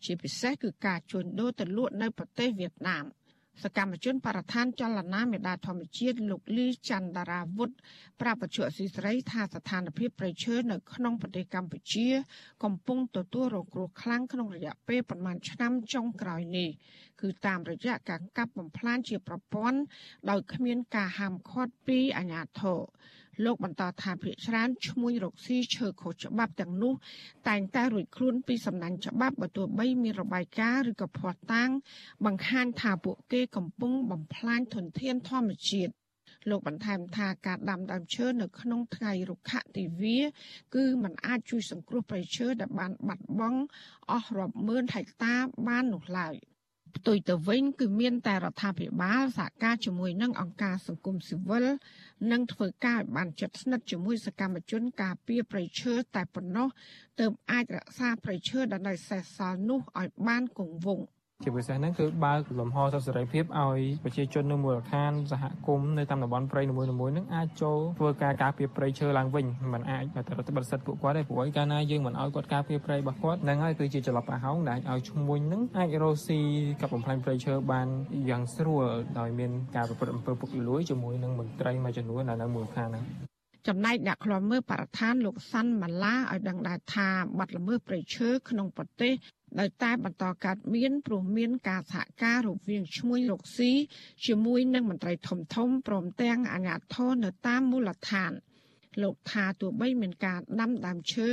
[0.06, 3.06] ជាពិសេសគឺការជួញដូរទៅលក់នៅប្រទេសវៀតណាម។
[3.64, 7.70] សកម្មជនបរិស្ថានចលនាមេដាធម្មជាតិលោកលីច័ន្ទដារាវុធ
[8.22, 12.08] ប្រាប់បច្ចុប្បន្នស៊ីស្រីថាស្ថានភាពប្រៃឈើនៅក្នុងប្រទេសកម្ពុជា
[12.64, 16.70] កំពុងទទួលរងគ្រោះខ្លាំងក្នុងរយៈពេលប្រមាណឆ្នាំចុងក្រោយនេះ
[17.22, 19.80] គឺតាមរយៈការកាប់បំផ្លាញជាប្រព័ន្ធ
[20.30, 22.80] ដោយគ្មានការហាមឃាត់ពីអាជ្ញាធរ
[23.46, 26.94] លោកបន្តថាភ្នាក់ច្រើនឈ្មោះរកស៊ីឈើខុសច្បាប់ទាំងនោះ
[27.48, 31.70] តែងតែរួចខ្លួនពីសំណាញ់ច្បាប់បើទោះបីមានរបាយការណ៍ឬក៏ភស្តុតាង
[32.26, 35.94] បង្ហាញថាពួកគេកំពុងបំផ្លាញធនធានធម្មជាតិ
[36.50, 40.20] លោកបន្ថែមថាការដាំដើមឈើនៅក្នុងថ្ងៃរុក្ខទិវា
[40.76, 43.60] គឺมันអាចជួយសង្គ្រោះព្រៃឈើដែលបានបាត់បង់
[44.12, 45.34] អស់រាប់ម៉ឺនហិកតា
[45.68, 46.36] បាននោះឡើយ។
[46.98, 51.66] ផ្ទុយទៅវិញគឺមានតែរដ្ឋាភិបាលសហការជាមួយនឹងអង្គការសង្គមស៊ីវិល
[52.32, 56.68] និងធ្វើការឲ្យបានជិតស្និទ្ធជាមួយសកម្មជនការពារប្រៃឈើតែប៉ុណ្ណោះ
[57.20, 61.08] ទើបអាចរក្សាប្រៃឈើដែលនៅសេសសល់នោះឲ្យបានគង់វង្ស
[61.44, 76.40] ជាពិសេសហ្នឹងគឺបើកលំហសិទ្ធិសេរីភាពឲ្យប្រជាជននៅមូលដ្ឋានសហគមន៍នៅតាមតំបន់ព្រៃនីមួយៗហ្នឹងអាចចូលធ្វើការការពារព្រៃឈើឡើងវិញมันអាចតែរដ្ឋបတ်សិទ្ធិពួកគាត់ទេព្រោះឯកាលណាយើងមិនឲ្យគាត់ការពារព្រៃរបស់គាត់ហ្នឹងហើយគឺជាចល័តប្រហោងដែលឲ្យឈ្មួញហ្នឹងអាចរស់ស៊ី
[76.82, 77.88] កັບបំផ្លាញព្រៃឈើបាន
[78.30, 78.86] យ៉ាងស្រួល
[79.20, 83.06] ដោយមានការប្រព្រឹត្តអំពើពុករលួយជាមួយនឹងមន្ត្រីមួយចំនួននៅមូលដ្ឋានហ្នឹង
[83.68, 89.14] ចំណែកអ្នកខ្លំមើលបរិស្ថានលោកសាន់ម៉ាឡាឲ្យដឹងដែរថាបាត់ល្មើសព្រៃឈើក្នុងប្រទេស
[89.60, 93.72] នៅតែបន្តកើតមានព្រោះមានការសហការរវាងឈ្មួញរកស៊ី
[94.26, 98.32] ជាមួយនឹងមន្ត្រីធំធំព្រមទាំងអាជ្ញាធរនៅតាមមូលដ្ឋាន
[99.04, 101.30] លោកថាទោះបីមានការដាំដើមឈើ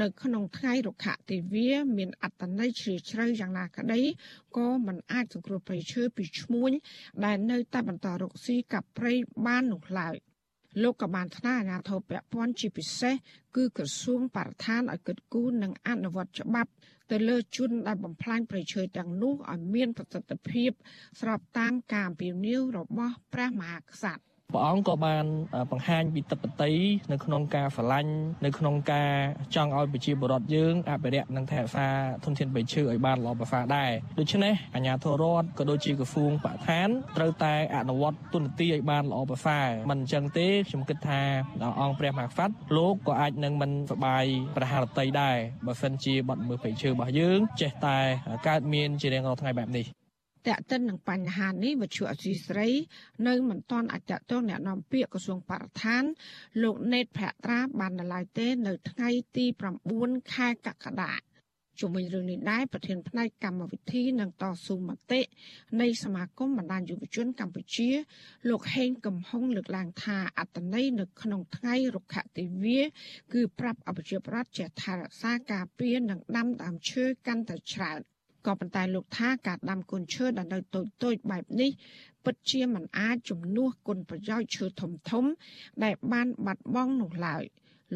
[0.00, 4.00] នៅក្នុងថ្ងៃរុក្ខទិវាមានអត្តន័យជ្រាលជ្រៅយ៉ាងណាក្តី
[4.56, 6.70] ក៏មិនអាចសង្គ្រោះព្រៃឈើពីឈ្មួញ
[7.24, 9.12] ដែលនៅតែបន្តរកស៊ីកាប់ព្រៃ
[9.46, 10.16] បាននោះឡើយ។
[10.82, 13.14] លោកក៏បានថ្នាក់អាជ្ញាធរពាក់ព័ន្ធជាពិសេស
[13.56, 16.70] គឺក្រសួងបរិស្ថានឲ្យគិតគូរនិងអនុវត្តច្បាប់
[17.10, 20.70] ទៅលើជនដែលបំផ្លាញប្រៃឈើទាំងនោះឲ្យមានប្រសិទ្ធភាព
[21.20, 25.24] ស្របតាមការអំពាវនាវរបស់ព្រះមហាក្សត្រ ព្រះអង្គក៏បាន
[25.70, 26.72] បង្ហាញពីទឹកបតី
[27.12, 28.12] នៅក្នុងការស្រឡាញ់
[28.44, 29.10] នៅក្នុងការ
[29.54, 31.88] ចង់ឲ្យប្រជាពលរដ្ឋយើងអភិរក្សនិងថែរក្សា
[32.24, 41.20] ធនធានព្រៃឈើឲ្យបានល្អប្រសើរដែរដូច្នេះអាជ្ញាធររដ្ឋក៏ដូចជាក្រសួងបរិស្ថានត្រូវតែអនុវត្តទុននីតិឲ្យបានល្អប្រសើរមិនអញ្ចឹងទេខ្ញុំគិតថា
[41.80, 44.24] អង្គព្រះមហាក្សត្រលោកក៏អាចនឹងមិនសបាយ
[44.56, 45.36] ប្រហារតីដែរ
[45.66, 47.98] បើសិនជាបាត់មើលព្រៃឈើរបស់យើងចេះតែ
[48.48, 49.86] កើតមានជារៀងរាល់ថ្ងៃបែបនេះ
[50.46, 52.68] តេតិននឹងបញ្ហានេះវិទ្យុអសីស្រី
[53.26, 56.02] នៅមិនទាន់អាចតទៅអ្នកនាំពាក្យក្រសួងបរិស្ថាន
[56.62, 59.44] លោកណេតភក្ត្រាបាននៅឡើយទេ នៅថ្ងៃទី
[59.90, 61.14] 9ខែកក្កដា
[61.80, 65.20] ជុំវិញរឿងនេះដែរប្រធានផ្នែកកម្មវិធីនិងតស៊ូមតិ
[65.80, 67.90] នៃសមាគមបណ្ដាញយុវជនកម្ពុជា
[68.48, 72.80] លោកហេងកំហុងលើកឡើងថាអត្តន័យនៅក្នុងថ្ងៃរុក្ខទិវា
[73.32, 78.00] គឺប្រាប់អភិជាប្រដ្ឋជាថារក្សាការពារនិងដាំដើមឈើកាន់តែច្រើន
[78.46, 81.70] ក៏ប៉ុន្តែលោកថាការដាំកូនឈើដែលនៅតូចតូចបែបនេះ
[82.24, 85.24] ពិតជាមិនអាចជំនួសគុណប្រយោជន៍ឈើធំធំ
[85.84, 87.44] ដែលបានបាត់បង់នោះឡើយ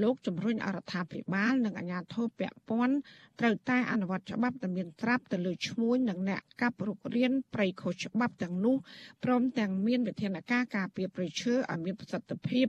[0.02, 2.96] លោកជំរុញអរដ្ឋាភិបាលនិងអាជ្ញាធរពាក់ព័ន្ធ
[3.40, 8.76] ត្រូវតែអនុវត្តច្បាប់ដែលមានត្រាប់ទៅលើឈ្មួញនិងអ្នកកាប់រុករានព្រៃខុសច្បាប់ទាំងនោះ
[9.24, 12.66] ព្រមទាំងមានវិធានការការពារព្រៃឈើឲ្យមានប្រសិទ្ធភាព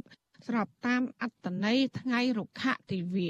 [0.47, 3.29] ស្របតាមអត្តន័យថ្ងៃរុក្ខទិវា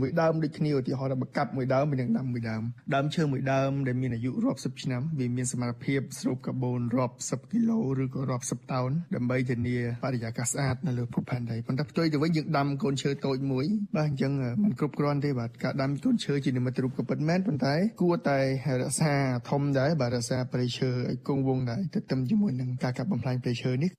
[0.00, 2.62] មួយដើមដូចគ្នាឧទាហរណ៍ថាបកាប់មួយដើមមាននឹងដាំមួយដើម
[2.94, 13.66] ដើមឈើមួយដើមដែលមានអាយុរាប់សិបឆ្នាំវាមានសមត្ថភាពស្រូបកាបូនរាប់សិបគីឡូឬក៏រាប់សិបតោនដើម្បីធានាបរិយាកាសស្អាតនៅលើភពផែនដីប៉ុន្តែផ្ទុយទៅវិញយើងដាំកូនឈើតូចមួយ
[13.96, 14.32] បាទអញ្ចឹង
[14.62, 18.38] มันគ្រប់គ្រាន់ទេបាទការដាំកូនឈើជានិមិត្តរូបក៏ពិតមែនប៉ុន្តែគួរតែ
[18.80, 19.14] រក្សា
[19.50, 23.90] ធំដែរបាទរក្សាព្រៃឈើឲ្យគង់វង្សដែរទៅទៅជាមួយនឹងការកាប់បំផ្លាញព្រៃឈើនេះ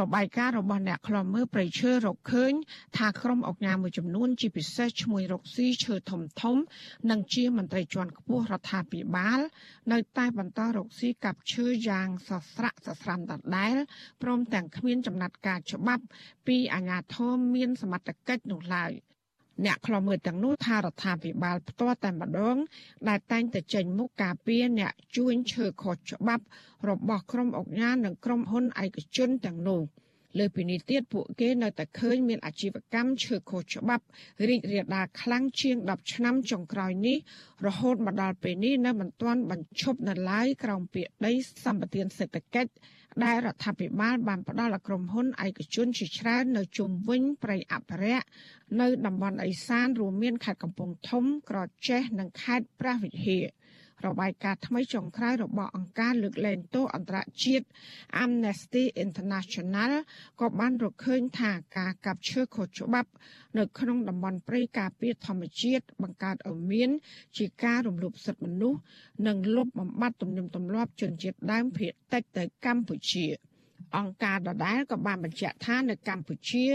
[0.00, 2.52] របាយការណ៍របស់អ្នកខ្លំមើលប្រៃឈើរកឃើញ
[2.96, 6.56] ថាក្រុមអង្គការមួយចំនួន ជាពិសេសឈ្មោះរកស៊ីឈើធំធំ
[7.10, 9.40] និងជាមន្ត្រីជាន់ខ្ពស់រដ្ឋាភិបាល
[9.92, 13.76] នៅតែបន្តរកស៊ីកាប់ឈើយ៉ាងសស្រាក់សស្រាំដដែល
[14.22, 16.04] ព្រមទាំងគ្មានចំណាត់ការច្បាប់
[16.46, 18.92] ពីអាជ្ញាធរមានសមត្ថកិច្ចនោះឡើយ។
[19.64, 22.56] អ្នកខ្លំមើលទាំងនោះថារដ្ឋាភិបាលផ្ទាល់តែម្ដង
[23.08, 26.44] ដែលតែងតែចេញមុខការពារអ្នកជួញឈើខុសច្បាប់
[26.88, 29.82] របស់ក្រុមអង្គការនិងក្រុមហ៊ុនឯកជនទាំងនោះ
[30.38, 34.04] លើពីនេះទៀតពួកគេនៅតែឃើញមានអាជីវកម្មឈើខុសច្បាប់
[34.48, 37.16] រីករាលដាលខ្លាំងជាង10ឆ្នាំចុងក្រោយនេះ
[37.66, 41.32] រហូតមកដល់ពេលនេះនៅមិនទាន់បញ្ឈប់នៅឡើយក្រោមពាក្យដី
[41.64, 42.70] សម្បត្តិសេដ្ឋកិច្ច
[43.24, 48.26] ដែលរដ្ឋាភិបាលបានផ្ដល់ឲ្យក្រុមហ៊ុនឯកជនជាច្រើននៅជុំវិញប្រៃអភិរក្ស
[48.80, 53.44] នៅតំបន់ឦសានរួមមានខេត្តកំពង់ធំ ក្រចេះ និងខេត្តព្រះវិហារ
[54.06, 57.66] របាយការណ៍ថ្មីចុងក្រោយរបស់អង្គការលើកលែងទោសអន្តរជាតិ
[58.22, 59.92] Amnesty International
[60.40, 63.10] ក៏បានរកឃើញថាការកាប់ឈើខុសច្បាប់
[63.58, 66.90] នៅក្នុងតំបន់ព្រៃការពារធម្មជាតិបង្កើតឲ្យមាន
[67.38, 68.80] ជាការរំលោភសិទ្ធិមនុស្ស
[69.26, 73.26] និងលុបបំបាត់ទំនៀមទម្លាប់ជនជាតិដើមភាគតិចទៅកម្ពុជា។
[73.96, 76.66] អង្គការដដែលក៏បានបញ្ជាក់ថានៅកម្ពុជា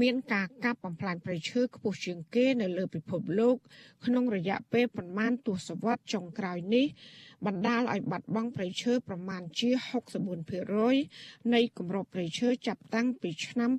[0.00, 3.56] មានការកាប់បំផ្លាញព្រៃឈើខ្ពស់ជាងគេនៅលើពិភពលោក
[4.04, 6.86] ក្នុងរយៈពេលប្រមាណទសវត្សរ៍ចុងក្រោយនេះ
[7.46, 9.70] បណ្ដាលឲ្យបាត់បង់ព្រៃឈើប្រមាណជា
[10.82, 13.70] 64%នៃគម្របព្រៃឈើចាប់តាំងពីឆ្នាំ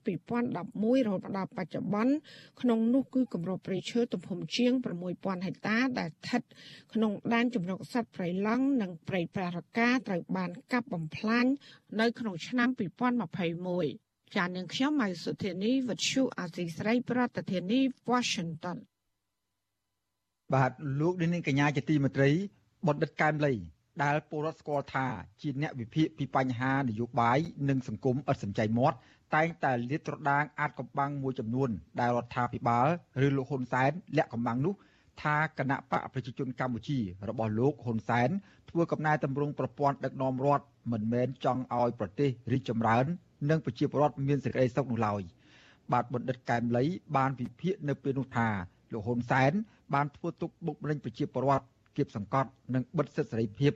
[0.43, 2.13] 2011រហូតដល់បច្ចុប្បន្ន
[2.61, 4.71] ក្នុងនោះគឺគម្របព្រៃឈើទំហំជាង
[5.09, 6.41] 6000ហិកតាដែលស្ថិត
[6.93, 11.45] ក្នុងដែនជម្រកសត្វព្រៃឡង់និងព្រៃប្រារកាត្រូវបានកាប់បំផ្លាញ
[11.99, 17.79] នៅក្នុងឆ្នាំ2021ចាននាងខ្ញុំម៉ៃសុធានីវັດឈូអាស៊ីស្រីប្រធានាធិបតី
[18.11, 18.77] Washington
[20.53, 22.31] បាទលោកនាងកញ្ញាជាទីមេត្រី
[22.87, 23.53] បណ្ឌិតកែមលី
[24.03, 25.07] ដែលពលរដ្ឋស្គាល់ថា
[25.41, 28.97] ជាអ្នកវិភាគពីបញ្ហានយោបាយនិងសង្គមឥតសំចៃមាត់
[29.35, 31.69] តែងតែលាតត្រដាងអាចកំបាំងមួយចំនួន
[31.99, 32.87] ដែលរដ្ឋាភិបាល
[33.25, 34.73] ឬលោកហ៊ុនសែនលាក់កំបាំងនោះ
[35.21, 38.29] ថាគណៈបកប្រជាជនកម្ពុជារបស់លោកហ៊ុនសែន
[38.69, 43.05] ធ្វើកំណែតម្រង់ប្រព័ន្ធដឹកនាំរដ្ឋមិនមែនចង់ឲ្យប្រទេសរីកចម្រើន
[43.49, 45.21] និងប្រជាពលរដ្ឋមានសេចក្តីសុខនោះឡើយ
[45.91, 46.83] បាទបណ្ឌិតកែមលី
[47.17, 48.49] បានវិភាគនៅពេលនោះថា
[48.93, 49.51] លោកហ៊ុនសែន
[49.93, 51.65] បានធ្វើទុកបុកម្នេញប្រជាពលរដ្ឋ
[51.97, 53.73] គៀបសង្កត់និងបិទសិទ្ធិសេរីភាព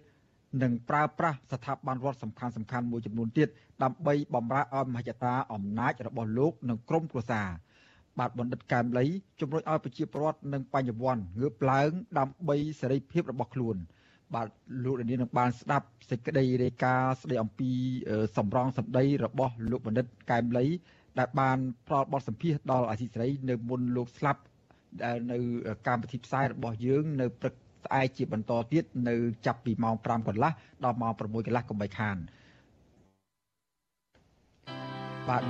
[0.63, 3.47] និងប្រើប្រាស់ស្ថាប័នរដ្ឋសំខាន់សំខាន់មួយចំនួនទៀត
[3.83, 7.47] ដើម្បីបំរើឲ្យមហិច្ឆតាអំណាចរបស់លោកនិងក្រុមគ្រួសារ
[8.19, 9.05] បាទបណ្ឌិតកែមលី
[9.39, 11.89] ជំរុញឲ្យប្រជាពលរដ្ឋនិងបញ្ញវន្តងើបឡើង
[12.19, 13.77] ដើម្បីសេរីភាពរបស់ខ្លួន
[14.35, 14.47] បាទ
[14.83, 17.71] លោកលាននឹងបានស្ដាប់សេចក្តីរាយការណ៍ស្ដីអំពី
[18.37, 20.65] សម្រងសម្ដីរបស់លោកបណ្ឌិតកែមលី
[21.19, 21.57] ដែលបាន
[21.87, 24.41] ផ្ដល់បទសម្ភាសន៍ដល់អាស៊ីសេរីនៅមុនលោកស្លាប់
[25.03, 25.37] ដែលនៅ
[25.87, 29.15] កម្មវិធីផ្សាយរបស់យើងនៅព្រឹក ស្អែកជាបន្តទៀតនៅ
[29.45, 30.51] ចាប់ពីម៉ោង5កន្លះ
[30.83, 32.17] ដល់ម៉ោង6កន្លះកុំបីខាន
[35.29, 35.43] បាទ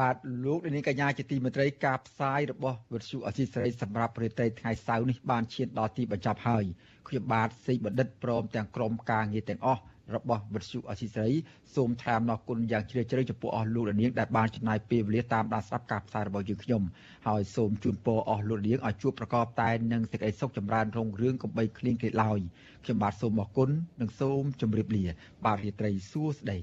[0.00, 6.64] បាទលោកនាងកញ្ញាជាទីមេត្រីការផ្សាយរបស់វិទ្យុអសីសេរីសម្រាប់ប្រតិថ្ងៃសៅរ៍នេះបានឈានដល់ទីបញ្ចប់ហើយ
[7.08, 9.82] ខ្ញុំបាទសេកបណ្ឌិតព្រមទាំងក្រុមការងារទាំងអស់
[10.14, 11.30] របស់វិទ្យុអសីស្រី
[11.74, 16.82] សូមថ្លែងអំណរគុណយ៉ាងជ្រាលជ្រៅចំពោះអស់លោកនាងដែលបានចំណាយពេលវេលាតាមដានស្ដាប់ការផ្សាយរបស់យើងខ្ញុំ
[17.28, 22.40] ហើយសូមជូនពរអស់លោកនាងឲ្យជួបប្រកបតែនឹងសេចក្តីសុខចម្រើនរុងរឿងកំបីគ្លៀងគ្លេឡើយ
[22.84, 25.04] ខ្ញុំបាទសូមអរគុណនិងសូមជម្រាបលា
[25.44, 26.58] បាទរាត្រីសួស្តី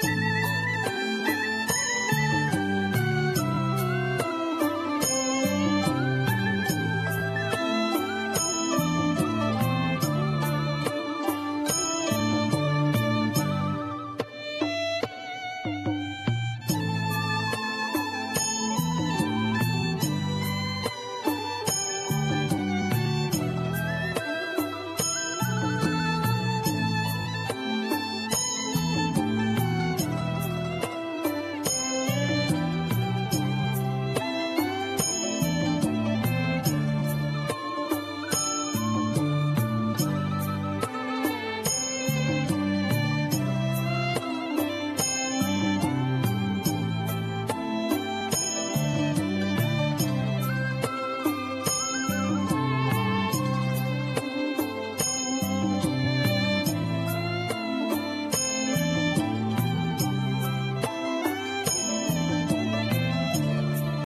[0.00, 0.37] thank you